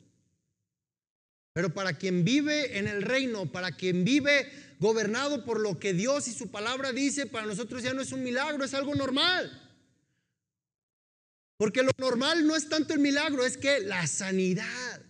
Pero 1.59 1.73
para 1.73 1.97
quien 1.97 2.23
vive 2.23 2.77
en 2.77 2.87
el 2.87 3.01
reino, 3.01 3.51
para 3.51 3.73
quien 3.73 4.05
vive 4.05 4.49
gobernado 4.79 5.43
por 5.43 5.59
lo 5.59 5.77
que 5.77 5.91
Dios 5.91 6.29
y 6.29 6.31
su 6.31 6.49
palabra 6.49 6.93
dice, 6.93 7.25
para 7.25 7.45
nosotros 7.45 7.83
ya 7.83 7.93
no 7.93 8.01
es 8.01 8.13
un 8.13 8.23
milagro, 8.23 8.63
es 8.63 8.73
algo 8.73 8.95
normal. 8.95 9.69
Porque 11.57 11.83
lo 11.83 11.91
normal 11.97 12.47
no 12.47 12.55
es 12.55 12.69
tanto 12.69 12.93
el 12.93 13.01
milagro, 13.01 13.45
es 13.45 13.57
que 13.57 13.81
la 13.81 14.07
sanidad. 14.07 15.01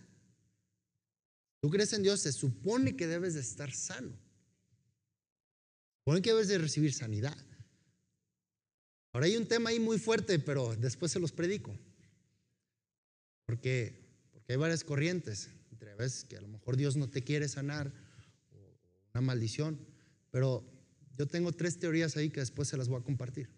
Tú 1.60 1.70
crees 1.70 1.92
en 1.92 2.02
Dios, 2.02 2.18
se 2.18 2.32
supone 2.32 2.96
que 2.96 3.06
debes 3.06 3.34
de 3.34 3.42
estar 3.42 3.72
sano. 3.72 4.18
Supone 5.98 6.20
que 6.20 6.30
debes 6.30 6.48
de 6.48 6.58
recibir 6.58 6.92
sanidad. 6.92 7.38
Ahora 9.12 9.26
hay 9.26 9.36
un 9.36 9.46
tema 9.46 9.70
ahí 9.70 9.78
muy 9.78 10.00
fuerte, 10.00 10.40
pero 10.40 10.74
después 10.74 11.12
se 11.12 11.20
los 11.20 11.30
predico. 11.30 11.78
Porque, 13.46 13.94
porque 14.32 14.54
hay 14.54 14.58
varias 14.58 14.82
corrientes 14.82 15.48
que 16.28 16.36
a 16.36 16.40
lo 16.40 16.48
mejor 16.48 16.76
Dios 16.76 16.96
no 16.96 17.08
te 17.08 17.22
quiere 17.22 17.48
sanar, 17.48 17.92
una 19.12 19.20
maldición, 19.20 19.78
pero 20.30 20.64
yo 21.16 21.26
tengo 21.26 21.52
tres 21.52 21.78
teorías 21.78 22.16
ahí 22.16 22.30
que 22.30 22.40
después 22.40 22.68
se 22.68 22.76
las 22.76 22.88
voy 22.88 23.00
a 23.00 23.04
compartir. 23.04 23.50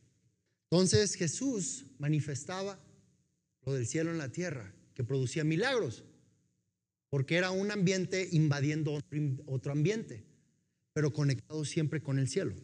Entonces 0.70 1.14
Jesús 1.14 1.84
manifestaba 1.98 2.80
lo 3.64 3.74
del 3.74 3.86
cielo 3.86 4.10
en 4.10 4.18
la 4.18 4.32
tierra, 4.32 4.74
que 4.94 5.04
producía 5.04 5.44
milagros, 5.44 6.04
porque 7.10 7.36
era 7.36 7.50
un 7.50 7.70
ambiente 7.70 8.28
invadiendo 8.32 8.98
otro 9.46 9.72
ambiente, 9.72 10.24
pero 10.92 11.12
conectado 11.12 11.64
siempre 11.64 12.02
con 12.02 12.18
el 12.18 12.28
cielo. 12.28 12.56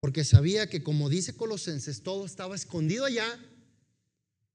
Porque 0.00 0.24
sabía 0.24 0.68
que 0.68 0.82
como 0.82 1.08
dice 1.08 1.34
Colosenses, 1.34 2.02
todo 2.02 2.26
estaba 2.26 2.54
escondido 2.54 3.04
allá 3.04 3.38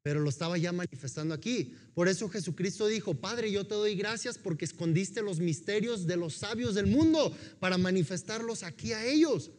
pero 0.08 0.22
lo 0.22 0.30
estaba 0.30 0.58
ya 0.58 0.72
manifestando 0.72 1.34
aquí. 1.34 1.76
Por 1.94 2.08
eso 2.08 2.30
Jesucristo 2.30 2.88
dijo, 2.88 3.16
Padre, 3.16 3.52
yo 3.52 3.68
te 3.68 3.76
doy 3.76 3.94
gracias 3.94 4.38
porque 4.38 4.64
escondiste 4.64 5.22
los 5.22 5.42
misterios 5.42 6.08
de 6.08 6.16
los 6.16 6.36
sabios 6.36 6.76
del 6.76 6.88
mundo 6.88 7.36
para 7.60 7.78
manifestarlos 7.78 8.64
aquí 8.64 8.94
a 8.94 9.06
ellos. 9.06 9.52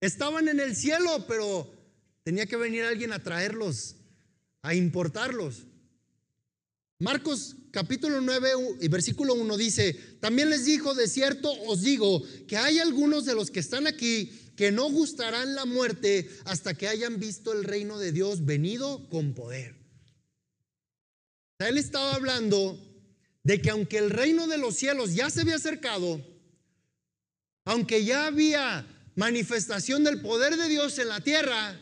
Estaban 0.00 0.48
en 0.48 0.58
el 0.58 0.74
cielo, 0.74 1.26
pero 1.28 1.72
tenía 2.24 2.46
que 2.46 2.56
venir 2.56 2.82
alguien 2.82 3.12
a 3.12 3.22
traerlos, 3.22 3.94
a 4.62 4.74
importarlos. 4.74 5.62
Marcos 6.98 7.54
capítulo 7.70 8.20
9 8.20 8.50
y 8.80 8.88
versículo 8.88 9.34
1 9.34 9.56
dice, 9.56 9.92
también 10.18 10.50
les 10.50 10.64
dijo, 10.64 10.92
de 10.92 11.06
cierto 11.06 11.52
os 11.68 11.82
digo, 11.82 12.20
que 12.48 12.56
hay 12.56 12.80
algunos 12.80 13.26
de 13.26 13.36
los 13.36 13.52
que 13.52 13.60
están 13.60 13.86
aquí 13.86 14.32
que 14.60 14.72
no 14.72 14.90
gustarán 14.90 15.54
la 15.54 15.64
muerte 15.64 16.28
hasta 16.44 16.74
que 16.74 16.86
hayan 16.86 17.18
visto 17.18 17.54
el 17.54 17.64
reino 17.64 17.98
de 17.98 18.12
Dios 18.12 18.44
venido 18.44 19.08
con 19.08 19.32
poder. 19.32 19.74
Él 21.60 21.78
estaba 21.78 22.14
hablando 22.14 22.78
de 23.42 23.62
que 23.62 23.70
aunque 23.70 23.96
el 23.96 24.10
reino 24.10 24.46
de 24.48 24.58
los 24.58 24.74
cielos 24.74 25.14
ya 25.14 25.30
se 25.30 25.40
había 25.40 25.54
acercado, 25.54 26.22
aunque 27.64 28.04
ya 28.04 28.26
había 28.26 28.86
manifestación 29.14 30.04
del 30.04 30.20
poder 30.20 30.58
de 30.58 30.68
Dios 30.68 30.98
en 30.98 31.08
la 31.08 31.22
tierra, 31.22 31.80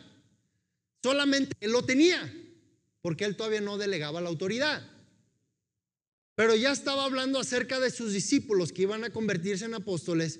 solamente 1.03 1.51
él 1.59 1.73
lo 1.73 1.83
tenía, 1.83 2.33
porque 3.01 3.25
él 3.25 3.35
todavía 3.35 3.59
no 3.59 3.77
delegaba 3.77 4.21
la 4.21 4.29
autoridad. 4.29 4.89
Pero 6.35 6.55
ya 6.55 6.71
estaba 6.71 7.03
hablando 7.03 7.39
acerca 7.39 7.81
de 7.81 7.91
sus 7.91 8.13
discípulos 8.13 8.71
que 8.71 8.83
iban 8.83 9.03
a 9.03 9.09
convertirse 9.09 9.65
en 9.65 9.73
apóstoles 9.73 10.39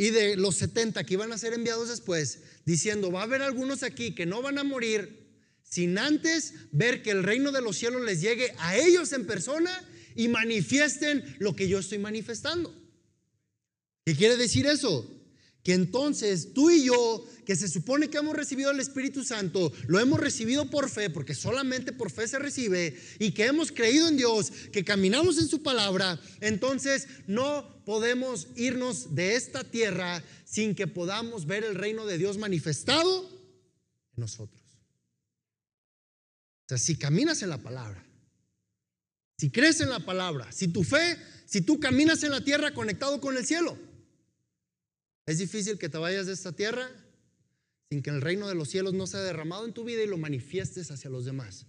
y 0.00 0.08
de 0.08 0.34
los 0.34 0.56
70 0.56 1.04
que 1.04 1.12
iban 1.12 1.30
a 1.30 1.36
ser 1.36 1.52
enviados 1.52 1.90
después, 1.90 2.38
diciendo, 2.64 3.12
va 3.12 3.20
a 3.20 3.24
haber 3.24 3.42
algunos 3.42 3.82
aquí 3.82 4.14
que 4.14 4.24
no 4.24 4.40
van 4.40 4.56
a 4.56 4.64
morir 4.64 5.28
sin 5.62 5.98
antes 5.98 6.54
ver 6.72 7.02
que 7.02 7.10
el 7.10 7.22
reino 7.22 7.52
de 7.52 7.60
los 7.60 7.76
cielos 7.76 8.02
les 8.06 8.22
llegue 8.22 8.54
a 8.60 8.78
ellos 8.78 9.12
en 9.12 9.26
persona 9.26 9.70
y 10.16 10.28
manifiesten 10.28 11.36
lo 11.38 11.54
que 11.54 11.68
yo 11.68 11.78
estoy 11.78 11.98
manifestando. 11.98 12.74
¿Qué 14.06 14.16
quiere 14.16 14.38
decir 14.38 14.64
eso? 14.66 15.19
Que 15.62 15.74
entonces 15.74 16.54
tú 16.54 16.70
y 16.70 16.84
yo, 16.84 17.26
que 17.44 17.54
se 17.54 17.68
supone 17.68 18.08
que 18.08 18.16
hemos 18.16 18.34
recibido 18.34 18.70
el 18.70 18.80
Espíritu 18.80 19.24
Santo, 19.24 19.72
lo 19.88 20.00
hemos 20.00 20.18
recibido 20.18 20.70
por 20.70 20.88
fe, 20.88 21.10
porque 21.10 21.34
solamente 21.34 21.92
por 21.92 22.10
fe 22.10 22.26
se 22.28 22.38
recibe, 22.38 22.98
y 23.18 23.32
que 23.32 23.44
hemos 23.44 23.70
creído 23.70 24.08
en 24.08 24.16
Dios, 24.16 24.50
que 24.72 24.84
caminamos 24.84 25.38
en 25.38 25.48
su 25.48 25.62
palabra, 25.62 26.18
entonces 26.40 27.08
no 27.26 27.82
podemos 27.84 28.48
irnos 28.56 29.14
de 29.14 29.36
esta 29.36 29.64
tierra 29.64 30.24
sin 30.44 30.74
que 30.74 30.86
podamos 30.86 31.46
ver 31.46 31.64
el 31.64 31.74
reino 31.74 32.06
de 32.06 32.16
Dios 32.16 32.38
manifestado 32.38 33.28
en 34.16 34.20
nosotros. 34.20 34.62
O 36.64 36.68
sea, 36.70 36.78
si 36.78 36.96
caminas 36.96 37.42
en 37.42 37.50
la 37.50 37.58
palabra, 37.58 38.06
si 39.36 39.50
crees 39.50 39.80
en 39.80 39.90
la 39.90 40.00
palabra, 40.00 40.52
si 40.52 40.68
tu 40.68 40.84
fe, 40.84 41.18
si 41.46 41.62
tú 41.62 41.80
caminas 41.80 42.22
en 42.22 42.30
la 42.30 42.44
tierra 42.44 42.72
conectado 42.72 43.20
con 43.20 43.36
el 43.36 43.44
cielo, 43.44 43.76
es 45.26 45.38
difícil 45.38 45.78
que 45.78 45.88
te 45.88 45.98
vayas 45.98 46.26
de 46.26 46.32
esta 46.32 46.52
tierra 46.52 46.90
sin 47.90 48.02
que 48.02 48.10
el 48.10 48.20
reino 48.20 48.48
de 48.48 48.54
los 48.54 48.68
cielos 48.70 48.94
no 48.94 49.06
sea 49.06 49.20
derramado 49.20 49.66
en 49.66 49.72
tu 49.72 49.84
vida 49.84 50.02
y 50.02 50.06
lo 50.06 50.16
manifiestes 50.16 50.90
hacia 50.92 51.10
los 51.10 51.24
demás. 51.24 51.66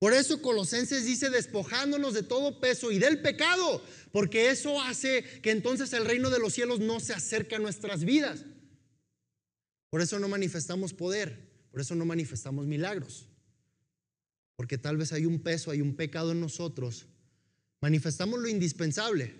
Por 0.00 0.12
eso 0.12 0.42
Colosenses 0.42 1.04
dice 1.04 1.30
despojándonos 1.30 2.14
de 2.14 2.24
todo 2.24 2.58
peso 2.58 2.90
y 2.90 2.98
del 2.98 3.22
pecado, 3.22 3.80
porque 4.10 4.50
eso 4.50 4.82
hace 4.82 5.22
que 5.40 5.52
entonces 5.52 5.92
el 5.92 6.04
reino 6.04 6.28
de 6.30 6.40
los 6.40 6.52
cielos 6.52 6.80
no 6.80 6.98
se 6.98 7.12
acerque 7.12 7.54
a 7.54 7.60
nuestras 7.60 8.04
vidas. 8.04 8.44
Por 9.90 10.00
eso 10.00 10.18
no 10.18 10.26
manifestamos 10.26 10.92
poder, 10.92 11.48
por 11.70 11.80
eso 11.80 11.94
no 11.94 12.04
manifestamos 12.04 12.66
milagros, 12.66 13.28
porque 14.56 14.78
tal 14.78 14.96
vez 14.96 15.12
hay 15.12 15.26
un 15.26 15.38
peso, 15.38 15.70
hay 15.70 15.80
un 15.80 15.94
pecado 15.94 16.32
en 16.32 16.40
nosotros. 16.40 17.06
Manifestamos 17.80 18.40
lo 18.40 18.48
indispensable, 18.48 19.32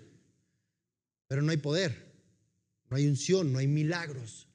pero 1.27 1.41
no 1.41 1.51
hay 1.51 1.57
poder 1.57 2.02
no 2.93 2.97
hay 2.97 3.07
unción, 3.07 3.51
no 3.51 3.57
hay 3.57 3.65
milagros. 3.65 4.47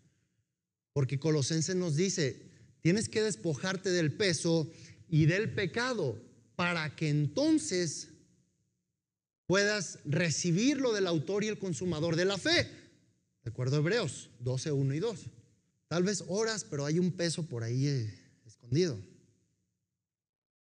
Porque 0.93 1.19
Colosenses 1.19 1.75
nos 1.75 1.97
dice, 1.97 2.41
tienes 2.83 3.09
que 3.09 3.21
despojarte 3.21 3.91
del 3.91 4.13
peso 4.13 4.71
y 5.09 5.27
del 5.27 5.53
pecado 5.53 6.23
para 6.55 6.95
que 6.95 7.09
entonces 7.09 8.11
puedas 9.49 9.99
recibir 10.05 10.77
lo 10.77 10.93
del 10.93 11.09
autor 11.09 11.43
y 11.43 11.49
el 11.49 11.59
consumador 11.59 12.15
de 12.15 12.27
la 12.27 12.39
fe. 12.39 12.71
De 13.43 13.51
acuerdo 13.51 13.75
a 13.75 13.79
Hebreos 13.81 14.31
12, 14.39 14.71
1 14.71 14.95
y 14.95 15.01
2. 15.01 15.27
Tal 15.89 16.05
vez 16.05 16.23
horas, 16.29 16.63
pero 16.63 16.87
hay 16.87 17.01
un 17.01 17.11
peso 17.11 17.45
por 17.45 17.65
ahí 17.65 17.89
eh, 17.89 18.15
escondido. 18.47 19.01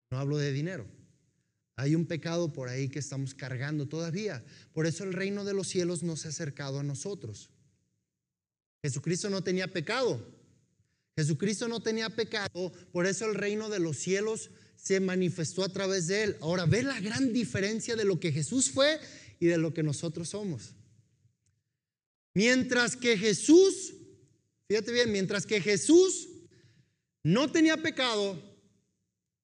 No 0.09 0.17
hablo 0.17 0.37
de 0.37 0.51
dinero. 0.51 0.87
Hay 1.75 1.93
un 1.93 2.07
pecado 2.07 2.51
por 2.51 2.69
ahí 2.69 2.89
que 2.89 2.97
estamos 2.97 3.35
cargando 3.35 3.85
todavía. 3.85 4.43
Por 4.73 4.87
eso 4.87 5.03
el 5.03 5.13
reino 5.13 5.45
de 5.45 5.53
los 5.53 5.67
cielos 5.67 6.01
no 6.01 6.15
se 6.15 6.27
ha 6.27 6.31
acercado 6.31 6.79
a 6.79 6.83
nosotros. 6.83 7.51
Jesucristo 8.87 9.29
no 9.29 9.43
tenía 9.43 9.67
pecado. 9.67 10.25
Jesucristo 11.17 11.67
no 11.67 11.81
tenía 11.81 12.09
pecado, 12.09 12.71
por 12.93 13.05
eso 13.05 13.25
el 13.25 13.35
reino 13.35 13.67
de 13.67 13.79
los 13.79 13.97
cielos 13.97 14.49
se 14.77 15.01
manifestó 15.01 15.65
a 15.65 15.69
través 15.69 16.07
de 16.07 16.23
él. 16.23 16.37
Ahora, 16.39 16.65
ve 16.65 16.83
la 16.83 16.97
gran 17.01 17.33
diferencia 17.33 17.97
de 17.97 18.05
lo 18.05 18.17
que 18.17 18.31
Jesús 18.31 18.71
fue 18.71 18.97
y 19.41 19.47
de 19.47 19.57
lo 19.57 19.73
que 19.73 19.83
nosotros 19.83 20.29
somos. 20.29 20.73
Mientras 22.33 22.95
que 22.95 23.17
Jesús, 23.17 23.93
fíjate 24.69 24.93
bien, 24.93 25.11
mientras 25.11 25.45
que 25.45 25.59
Jesús 25.59 26.29
no 27.23 27.51
tenía 27.51 27.75
pecado, 27.75 28.41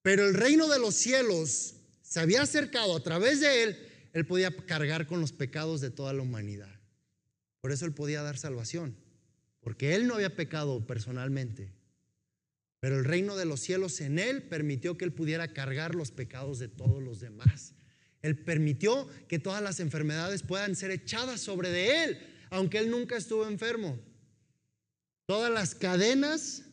pero 0.03 0.25
el 0.25 0.35
reino 0.35 0.69
de 0.69 0.79
los 0.79 0.95
cielos 0.95 1.73
se 2.01 2.21
había 2.21 2.43
acercado 2.43 2.95
a 2.95 3.03
través 3.03 3.41
de 3.41 3.63
él, 3.63 3.77
él 4.13 4.25
podía 4.25 4.55
cargar 4.55 5.05
con 5.05 5.19
los 5.19 5.33
pecados 5.33 5.81
de 5.81 5.89
toda 5.89 6.13
la 6.13 6.21
humanidad. 6.21 6.73
Por 7.59 7.73
eso 7.73 7.85
él 7.85 7.93
podía 7.93 8.21
dar 8.21 8.37
salvación, 8.37 8.95
porque 9.63 9.95
él 9.95 10.07
no 10.07 10.15
había 10.15 10.35
pecado 10.35 10.85
personalmente, 10.85 11.71
pero 12.79 12.97
el 12.99 13.05
reino 13.05 13.37
de 13.37 13.45
los 13.45 13.61
cielos 13.61 14.01
en 14.01 14.19
él 14.19 14.43
permitió 14.43 14.97
que 14.97 15.05
él 15.05 15.13
pudiera 15.13 15.53
cargar 15.53 15.95
los 15.95 16.11
pecados 16.11 16.59
de 16.59 16.67
todos 16.67 17.01
los 17.01 17.21
demás. 17.21 17.73
Él 18.21 18.37
permitió 18.37 19.07
que 19.27 19.39
todas 19.39 19.63
las 19.63 19.79
enfermedades 19.79 20.43
puedan 20.43 20.75
ser 20.75 20.91
echadas 20.91 21.39
sobre 21.39 21.69
de 21.69 22.03
él, 22.03 22.17
aunque 22.49 22.79
él 22.79 22.91
nunca 22.91 23.15
estuvo 23.15 23.47
enfermo. 23.47 23.97
Todas 25.25 25.49
las 25.49 25.75
cadenas 25.75 26.63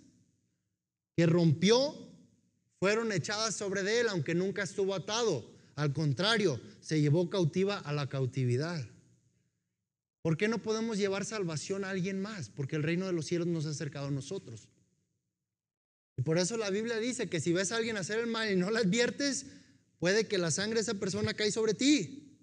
que 1.16 1.26
rompió 1.26 1.94
fueron 2.81 3.12
echadas 3.12 3.55
sobre 3.55 3.85
de 3.85 4.00
él, 4.00 4.09
aunque 4.09 4.35
nunca 4.35 4.64
estuvo 4.64 4.94
atado. 4.94 5.48
Al 5.76 5.92
contrario, 5.92 6.61
se 6.81 7.00
llevó 7.00 7.31
cautiva 7.31 7.79
a 7.79 7.92
la 7.92 8.09
cautividad. 8.09 8.85
¿Por 10.22 10.37
qué 10.37 10.48
no 10.48 10.59
podemos 10.59 10.98
llevar 10.98 11.24
salvación 11.24 11.85
a 11.85 11.90
alguien 11.90 12.20
más? 12.20 12.50
Porque 12.50 12.76
el 12.76 12.83
reino 12.83 13.06
de 13.06 13.12
los 13.12 13.26
cielos 13.26 13.46
nos 13.46 13.66
ha 13.66 13.70
acercado 13.70 14.09
a 14.09 14.11
nosotros. 14.11 14.68
Y 16.16 16.22
por 16.22 16.37
eso 16.38 16.59
la 16.59 16.68
Biblia 16.68 16.98
dice 16.98 17.28
que 17.28 17.40
si 17.40 17.52
ves 17.52 17.72
a 17.72 17.76
alguien 17.76 17.96
hacer 17.96 18.18
el 18.18 18.26
mal 18.26 18.50
y 18.50 18.56
no 18.56 18.70
le 18.70 18.80
adviertes, 18.80 19.46
puede 19.98 20.26
que 20.26 20.37
la 20.37 20.50
sangre 20.50 20.76
de 20.76 20.83
esa 20.83 20.94
persona 20.94 21.33
caiga 21.33 21.52
sobre 21.52 21.72
ti. 21.72 22.37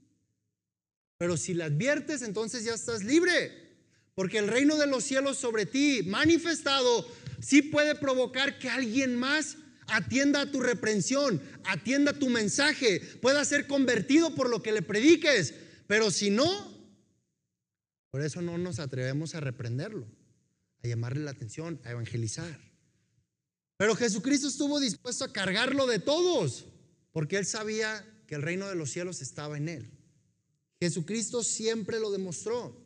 Pero 1.19 1.37
si 1.37 1.53
le 1.53 1.65
adviertes, 1.65 2.23
entonces 2.23 2.63
ya 2.63 2.73
estás 2.73 3.03
libre. 3.03 3.67
Porque 4.15 4.39
el 4.39 4.47
reino 4.47 4.77
de 4.77 4.87
los 4.87 5.03
cielos 5.03 5.37
sobre 5.37 5.67
ti, 5.67 6.01
manifestado, 6.03 7.07
sí 7.39 7.61
puede 7.61 7.93
provocar 7.93 8.57
que 8.57 8.69
alguien 8.69 9.15
más 9.15 9.57
atienda 9.87 10.41
a 10.41 10.51
tu 10.51 10.59
reprensión, 10.59 11.39
atienda 11.65 12.13
tu 12.13 12.29
mensaje, 12.29 12.99
pueda 13.21 13.45
ser 13.45 13.67
convertido 13.67 14.33
por 14.33 14.49
lo 14.49 14.63
que 14.63 14.71
le 14.71 14.81
prediques. 14.81 15.53
Pero 15.85 16.09
si 16.09 16.31
no, 16.31 16.76
por 18.17 18.25
eso 18.25 18.41
no 18.41 18.57
nos 18.57 18.79
atrevemos 18.79 19.35
a 19.35 19.41
reprenderlo, 19.41 20.07
a 20.83 20.87
llamarle 20.87 21.23
la 21.23 21.29
atención, 21.29 21.79
a 21.83 21.91
evangelizar. 21.91 22.59
Pero 23.77 23.95
Jesucristo 23.95 24.47
estuvo 24.47 24.79
dispuesto 24.79 25.23
a 25.23 25.31
cargarlo 25.31 25.85
de 25.85 25.99
todos, 25.99 26.65
porque 27.11 27.37
él 27.37 27.45
sabía 27.45 28.03
que 28.25 28.33
el 28.33 28.41
reino 28.41 28.67
de 28.67 28.73
los 28.73 28.89
cielos 28.89 29.21
estaba 29.21 29.55
en 29.55 29.69
él. 29.69 29.91
Jesucristo 30.79 31.43
siempre 31.43 31.99
lo 31.99 32.09
demostró. 32.09 32.83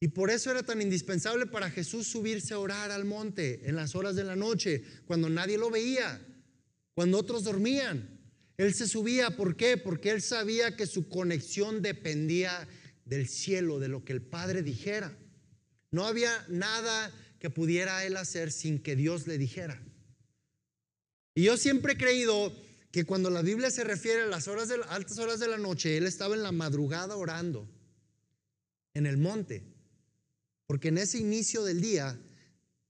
Y 0.00 0.08
por 0.08 0.32
eso 0.32 0.50
era 0.50 0.64
tan 0.64 0.82
indispensable 0.82 1.46
para 1.46 1.70
Jesús 1.70 2.08
subirse 2.08 2.52
a 2.52 2.58
orar 2.58 2.90
al 2.90 3.04
monte 3.04 3.68
en 3.68 3.76
las 3.76 3.94
horas 3.94 4.16
de 4.16 4.24
la 4.24 4.34
noche, 4.34 4.82
cuando 5.06 5.30
nadie 5.30 5.56
lo 5.56 5.70
veía, 5.70 6.20
cuando 6.94 7.16
otros 7.16 7.44
dormían. 7.44 8.18
Él 8.56 8.74
se 8.74 8.88
subía, 8.88 9.36
¿por 9.36 9.54
qué? 9.54 9.76
Porque 9.76 10.10
él 10.10 10.20
sabía 10.20 10.74
que 10.74 10.88
su 10.88 11.08
conexión 11.08 11.80
dependía 11.80 12.66
del 13.06 13.26
cielo, 13.26 13.78
de 13.78 13.88
lo 13.88 14.04
que 14.04 14.12
el 14.12 14.20
Padre 14.20 14.62
dijera. 14.62 15.16
No 15.90 16.06
había 16.06 16.30
nada 16.48 17.10
que 17.38 17.48
pudiera 17.48 18.04
él 18.04 18.18
hacer 18.18 18.52
sin 18.52 18.82
que 18.82 18.96
Dios 18.96 19.26
le 19.26 19.38
dijera. 19.38 19.82
Y 21.34 21.44
yo 21.44 21.56
siempre 21.56 21.94
he 21.94 21.96
creído 21.96 22.52
que 22.90 23.04
cuando 23.04 23.30
la 23.30 23.42
Biblia 23.42 23.70
se 23.70 23.84
refiere 23.84 24.22
a 24.22 24.26
las 24.26 24.48
horas 24.48 24.68
de 24.68 24.80
altas 24.88 25.18
horas 25.18 25.40
de 25.40 25.48
la 25.48 25.58
noche, 25.58 25.96
él 25.96 26.06
estaba 26.06 26.34
en 26.34 26.42
la 26.42 26.52
madrugada 26.52 27.16
orando 27.16 27.68
en 28.94 29.06
el 29.06 29.16
monte. 29.16 29.62
Porque 30.66 30.88
en 30.88 30.98
ese 30.98 31.18
inicio 31.18 31.62
del 31.64 31.80
día, 31.80 32.18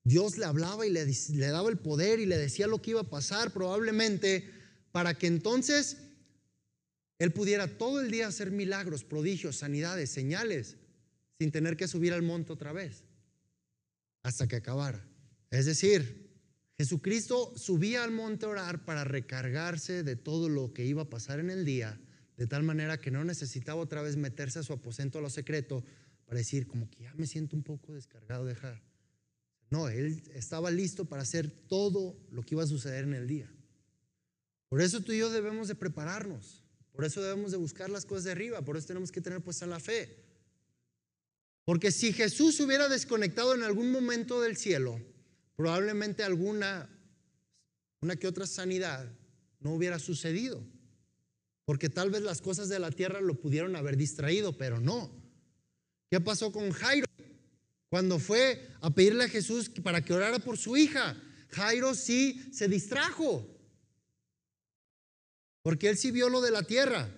Dios 0.05 0.39
le 0.39 0.47
hablaba 0.47 0.87
y 0.87 0.91
le, 0.91 1.05
daba 1.49 1.69
el 1.69 1.79
poder 1.79 2.21
y 2.21 2.27
le 2.27 2.39
decía 2.39 2.69
lo 2.69 2.81
que 2.81 2.93
iba 2.93 3.01
a 3.01 3.11
pasar 3.11 3.53
probablemente 3.53 4.49
para 4.93 5.19
que 5.19 5.27
entonces 5.27 5.97
él 7.19 7.33
pudiera 7.33 7.67
todo 7.79 8.01
el 8.01 8.11
día 8.11 8.27
hacer 8.27 8.51
milagros, 8.51 9.05
prodigios, 9.05 9.57
sanidades, 9.57 10.11
señales, 10.11 10.77
sin 11.39 11.51
tener 11.51 11.77
que 11.77 11.89
subir 11.89 12.13
al 12.13 12.23
monte 12.23 12.53
otra 12.53 12.73
vez, 12.73 13.05
hasta 14.23 14.47
que 14.47 14.57
acabara. 14.57 15.07
Es 15.51 15.67
decir, 15.67 16.27
Jesucristo 16.79 17.55
subía 17.57 18.05
al 18.05 18.11
monte 18.11 18.45
a 18.45 18.51
orar 18.51 18.85
para 18.85 19.05
recargarse 19.05 20.03
de 20.03 20.17
todo 20.17 20.49
lo 20.49 20.75
que 20.75 20.85
iba 20.85 21.03
a 21.03 21.11
pasar 21.11 21.41
en 21.41 21.51
el 21.51 21.65
día, 21.65 21.99
de 22.37 22.47
tal 22.47 22.63
manera 22.63 23.01
que 23.01 23.11
no 23.11 23.25
necesitaba 23.25 23.81
otra 23.81 24.03
vez 24.03 24.17
meterse 24.17 24.59
a 24.59 24.63
su 24.63 24.75
aposento 24.75 25.19
a 25.19 25.23
lo 25.23 25.31
secreto 25.31 25.85
para 26.27 26.39
decir, 26.39 26.67
como 26.67 26.91
que 26.91 27.05
ya 27.05 27.15
me 27.15 27.27
siento 27.27 27.57
un 27.57 27.63
poco 27.63 27.95
descargado, 27.95 28.45
dejar. 28.45 28.83
No, 29.71 29.89
él 29.89 30.23
estaba 30.35 30.71
listo 30.71 31.07
para 31.07 31.23
hacer 31.23 31.51
todo 31.51 32.17
lo 32.31 32.43
que 32.43 32.55
iba 32.55 32.63
a 32.63 32.67
suceder 32.67 33.05
en 33.05 33.15
el 33.15 33.27
día. 33.27 33.51
Por 34.69 34.83
eso 34.83 35.03
tú 35.03 35.13
y 35.13 35.19
yo 35.19 35.31
debemos 35.31 35.69
de 35.69 35.77
prepararnos. 35.77 36.66
Por 36.97 37.05
eso 37.05 37.23
debemos 37.23 37.51
de 37.51 37.59
buscar 37.59 37.91
las 37.91 38.07
cosas 38.07 38.25
de 38.25 38.33
arriba. 38.33 38.63
Por 38.63 38.79
eso 38.79 38.87
tenemos 38.87 39.13
que 39.13 39.21
tener 39.21 39.43
puesta 39.43 39.67
la 39.67 39.79
fe. 39.79 40.17
Porque 41.67 41.93
si 41.93 42.15
Jesús 42.15 42.59
hubiera 42.61 42.89
desconectado 42.89 43.55
en 43.55 43.63
algún 43.63 43.93
momento 43.93 44.41
del 44.41 44.57
cielo, 44.57 44.99
probablemente 45.57 46.23
alguna, 46.23 46.89
una 48.01 48.17
que 48.17 48.27
otra 48.27 48.47
sanidad 48.47 49.13
no 49.61 49.75
hubiera 49.75 49.99
sucedido. 49.99 50.65
Porque 51.67 51.91
tal 51.91 52.11
vez 52.11 52.23
las 52.23 52.41
cosas 52.41 52.71
de 52.71 52.79
la 52.79 52.91
tierra 52.91 53.21
lo 53.21 53.35
pudieron 53.35 53.77
haber 53.77 53.99
distraído, 53.99 54.57
pero 54.57 54.81
no. 54.81 55.11
¿Qué 56.11 56.19
pasó 56.21 56.51
con 56.51 56.71
Jairo? 56.71 57.07
Cuando 57.91 58.19
fue 58.19 58.71
a 58.81 58.95
pedirle 58.95 59.25
a 59.25 59.29
Jesús 59.29 59.69
para 59.69 60.03
que 60.03 60.15
orara 60.15 60.39
por 60.39 60.57
su 60.57 60.77
hija, 60.79 61.21
Jairo 61.51 61.95
sí 61.95 62.49
se 62.53 62.69
distrajo. 62.69 63.56
Porque 65.67 65.89
él 65.89 65.99
sí 65.99 66.13
vio 66.13 66.29
lo 66.29 66.41
de 66.41 66.53
la 66.53 66.63
tierra. 66.63 67.11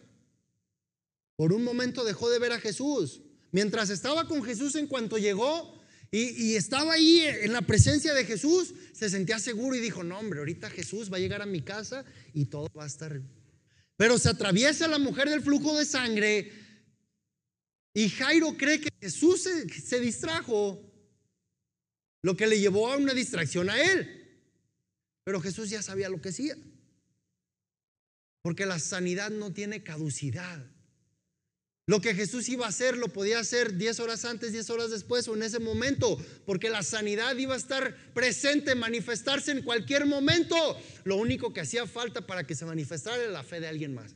Por 1.36 1.52
un 1.52 1.62
momento 1.62 2.02
dejó 2.02 2.30
de 2.30 2.38
ver 2.38 2.52
a 2.52 2.58
Jesús. 2.58 3.20
Mientras 3.52 3.90
estaba 3.90 4.26
con 4.26 4.42
Jesús 4.42 4.74
en 4.76 4.86
cuanto 4.86 5.18
llegó 5.18 5.78
y, 6.10 6.54
estaba 6.54 6.94
ahí 6.94 7.26
en 7.26 7.52
la 7.52 7.60
presencia 7.60 8.14
de 8.14 8.24
Jesús, 8.24 8.72
se 8.94 9.10
sentía 9.10 9.38
seguro 9.38 9.76
y 9.76 9.80
dijo, 9.80 10.02
no 10.02 10.18
hombre, 10.18 10.38
ahorita 10.38 10.70
Jesús 10.70 11.12
va 11.12 11.18
a 11.18 11.20
llegar 11.20 11.42
a 11.42 11.44
mi 11.44 11.60
casa 11.60 12.06
y 12.32 12.46
todo 12.46 12.70
va 12.74 12.84
a 12.84 12.86
estar... 12.86 13.20
Pero 13.98 14.16
se 14.16 14.30
atraviesa 14.30 14.88
la 14.88 14.98
mujer 14.98 15.28
del 15.28 15.42
flujo 15.42 15.76
de 15.76 15.84
sangre 15.84 16.50
y 17.92 18.08
Jairo 18.08 18.56
cree 18.56 18.80
que 18.80 18.88
Jesús 18.98 19.42
se, 19.42 20.00
distrajo, 20.00 20.90
lo 22.22 22.34
que 22.34 22.46
le 22.46 22.58
llevó 22.58 22.90
a 22.90 22.96
una 22.96 23.12
distracción 23.12 23.68
a 23.68 23.78
él. 23.78 24.40
Pero 25.22 25.38
Jesús 25.38 25.68
ya 25.68 25.82
sabía 25.82 26.08
lo 26.08 26.22
que 26.22 26.30
hacía. 26.30 26.56
Porque 28.42 28.66
la 28.66 28.78
sanidad 28.78 29.30
no 29.30 29.52
tiene 29.52 29.82
caducidad. 29.82 30.64
Lo 31.88 32.02
que 32.02 32.14
Jesús 32.14 32.50
iba 32.50 32.66
a 32.66 32.68
hacer 32.68 32.98
lo 32.98 33.08
podía 33.08 33.38
hacer 33.38 33.78
10 33.78 34.00
horas 34.00 34.26
antes, 34.26 34.52
10 34.52 34.68
horas 34.68 34.90
después 34.90 35.26
o 35.26 35.34
en 35.34 35.42
ese 35.42 35.58
momento, 35.58 36.18
porque 36.44 36.68
la 36.68 36.82
sanidad 36.82 37.34
iba 37.36 37.54
a 37.54 37.56
estar 37.56 37.96
presente, 38.12 38.74
manifestarse 38.74 39.52
en 39.52 39.62
cualquier 39.62 40.04
momento. 40.04 40.54
Lo 41.04 41.16
único 41.16 41.54
que 41.54 41.62
hacía 41.62 41.86
falta 41.86 42.26
para 42.26 42.46
que 42.46 42.54
se 42.54 42.66
manifestara 42.66 43.26
la 43.28 43.42
fe 43.42 43.60
de 43.60 43.68
alguien 43.68 43.94
más. 43.94 44.14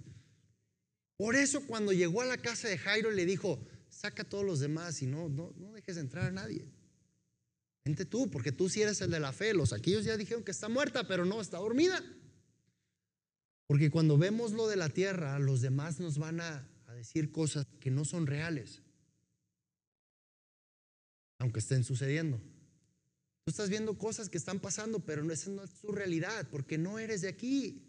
Por 1.17 1.35
eso 1.35 1.67
cuando 1.67 1.93
llegó 1.93 2.21
a 2.21 2.27
la 2.27 2.37
casa 2.37 2.69
de 2.69 2.77
Jairo 2.77 3.11
le 3.11 3.25
dijo, 3.25 3.59
saca 3.89 4.21
a 4.21 4.29
todos 4.29 4.45
los 4.45 4.61
demás 4.61 5.01
y 5.01 5.07
no, 5.07 5.31
no, 5.31 5.55
no 5.57 5.73
dejes 5.73 5.97
entrar 5.97 6.27
a 6.27 6.31
nadie. 6.31 6.67
Vente 7.87 8.05
tú, 8.05 8.31
porque 8.31 8.53
tú 8.53 8.69
sí 8.69 8.83
eres 8.83 9.01
el 9.01 9.11
de 9.11 9.19
la 9.19 9.33
fe. 9.33 9.55
Los 9.55 9.73
aquellos 9.73 10.05
ya 10.05 10.19
dijeron 10.19 10.45
que 10.45 10.51
está 10.51 10.69
muerta, 10.69 11.09
pero 11.09 11.25
no, 11.25 11.41
está 11.41 11.57
dormida. 11.57 12.05
Porque 13.73 13.91
cuando 13.91 14.19
vemos 14.19 14.53
lo 14.53 14.69
de 14.69 14.77
la 14.77 14.91
tierra, 14.91 15.39
los 15.39 15.63
demás 15.63 15.99
nos 15.99 16.19
van 16.19 16.43
a, 16.43 16.69
decir 16.95 17.33
cosas 17.33 17.67
que 17.81 17.91
no 17.91 18.05
son 18.05 18.27
reales, 18.27 18.83
aunque 21.39 21.61
estén 21.61 21.83
sucediendo. 21.83 22.39
estás 23.47 23.71
viendo 23.71 23.97
cosas 23.97 24.29
que 24.29 24.37
están 24.37 24.61
pasando, 24.61 25.01
pero 25.01 25.23
esa 25.33 25.49
no 25.49 25.65
es 25.65 25.71
tu 25.81 25.91
realidad, 25.91 26.47
porque 26.51 26.77
no 26.77 26.99
eres 26.99 27.23
de 27.23 27.29
aquí. 27.29 27.89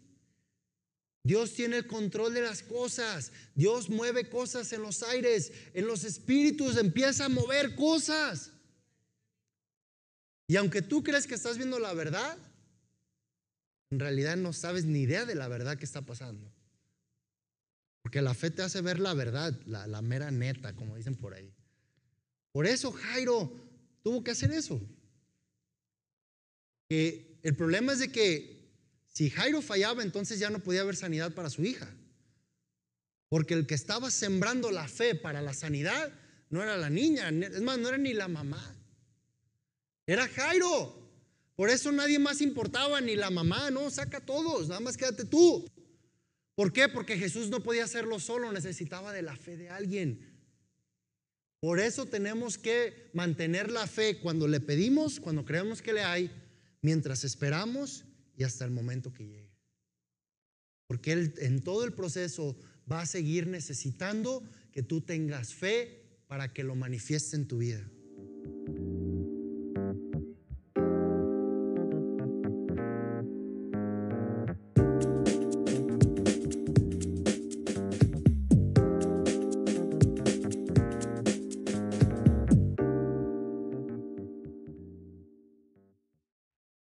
Dios 1.22 1.52
tiene 1.52 1.76
el 1.76 1.86
control 1.86 2.32
de 2.32 2.40
las 2.40 2.62
cosas. 2.62 3.30
Dios 3.54 3.90
mueve 3.90 4.30
cosas 4.30 4.72
en 4.72 4.80
los 4.80 5.02
aires, 5.02 5.52
en 5.74 5.86
los 5.86 6.04
espíritus, 6.04 6.78
empieza 6.78 7.26
a 7.26 7.28
mover 7.28 7.74
cosas. 7.74 8.52
Y 10.46 10.56
aunque 10.56 10.80
tú 10.80 11.02
crees 11.02 11.26
que 11.26 11.34
estás 11.34 11.58
viendo 11.58 11.78
la 11.78 11.92
verdad, 11.92 12.38
en 13.94 14.00
realidad 14.00 14.36
no 14.36 14.52
sabes 14.52 14.86
ni 14.86 15.02
idea 15.02 15.24
de 15.24 15.36
la 15.36 15.46
verdad 15.46 15.78
que 15.78 15.84
está 15.84 16.02
pasando. 16.02 16.52
Porque 18.02 18.20
la 18.20 18.34
fe 18.34 18.50
te 18.50 18.62
hace 18.62 18.80
ver 18.80 18.98
la 18.98 19.14
verdad, 19.14 19.56
la, 19.66 20.02
mera 20.02 20.32
neta, 20.32 20.74
como 20.74 20.96
dicen 20.96 21.14
por 21.14 21.32
ahí. 21.32 21.54
Por 22.50 22.66
eso 22.66 22.90
Jairo 22.90 23.52
tuvo 24.02 24.24
que 24.24 24.32
hacer 24.32 24.50
eso. 24.50 24.80
Que 26.88 27.38
el 27.44 27.54
problema 27.54 27.92
es 27.92 28.00
de 28.00 28.10
que 28.10 28.68
si 29.10 29.30
Jairo 29.30 29.62
fallaba, 29.62 30.02
entonces 30.02 30.40
ya 30.40 30.50
no 30.50 30.58
podía 30.58 30.80
haber 30.80 30.96
sanidad 30.96 31.32
para 31.32 31.50
su 31.50 31.62
hija. 31.62 31.88
Porque 33.28 33.54
el 33.54 33.64
que 33.64 33.76
estaba 33.76 34.10
sembrando 34.10 34.72
la 34.72 34.88
fe 34.88 35.14
para 35.14 35.40
la 35.40 35.54
sanidad 35.54 36.12
no 36.50 36.64
era 36.64 36.76
la 36.76 36.90
niña, 36.90 37.28
es 37.28 37.62
más, 37.62 37.78
no 37.78 37.90
era 37.90 37.98
ni 37.98 38.12
la 38.12 38.26
mamá. 38.26 38.76
Era 40.04 40.26
Jairo. 40.26 41.03
Por 41.56 41.70
eso 41.70 41.92
nadie 41.92 42.18
más 42.18 42.40
importaba, 42.40 43.00
ni 43.00 43.14
la 43.14 43.30
mamá, 43.30 43.70
no, 43.70 43.90
saca 43.90 44.20
todos, 44.20 44.68
nada 44.68 44.80
más 44.80 44.96
quédate 44.96 45.24
tú. 45.24 45.64
¿Por 46.54 46.72
qué? 46.72 46.88
Porque 46.88 47.16
Jesús 47.16 47.48
no 47.48 47.62
podía 47.62 47.84
hacerlo 47.84 48.18
solo, 48.20 48.52
necesitaba 48.52 49.12
de 49.12 49.22
la 49.22 49.36
fe 49.36 49.56
de 49.56 49.70
alguien. 49.70 50.34
Por 51.60 51.80
eso 51.80 52.06
tenemos 52.06 52.58
que 52.58 53.10
mantener 53.14 53.70
la 53.70 53.86
fe 53.86 54.18
cuando 54.18 54.46
le 54.46 54.60
pedimos, 54.60 55.18
cuando 55.18 55.44
creemos 55.44 55.80
que 55.80 55.92
le 55.92 56.02
hay, 56.02 56.30
mientras 56.82 57.24
esperamos 57.24 58.04
y 58.36 58.44
hasta 58.44 58.64
el 58.64 58.70
momento 58.70 59.12
que 59.12 59.24
llegue. 59.24 59.54
Porque 60.86 61.12
Él 61.12 61.34
en 61.38 61.62
todo 61.62 61.84
el 61.84 61.92
proceso 61.92 62.56
va 62.90 63.00
a 63.00 63.06
seguir 63.06 63.46
necesitando 63.46 64.42
que 64.72 64.82
tú 64.82 65.00
tengas 65.00 65.54
fe 65.54 66.04
para 66.26 66.52
que 66.52 66.64
lo 66.64 66.74
manifieste 66.74 67.36
en 67.36 67.48
tu 67.48 67.58
vida. 67.58 67.82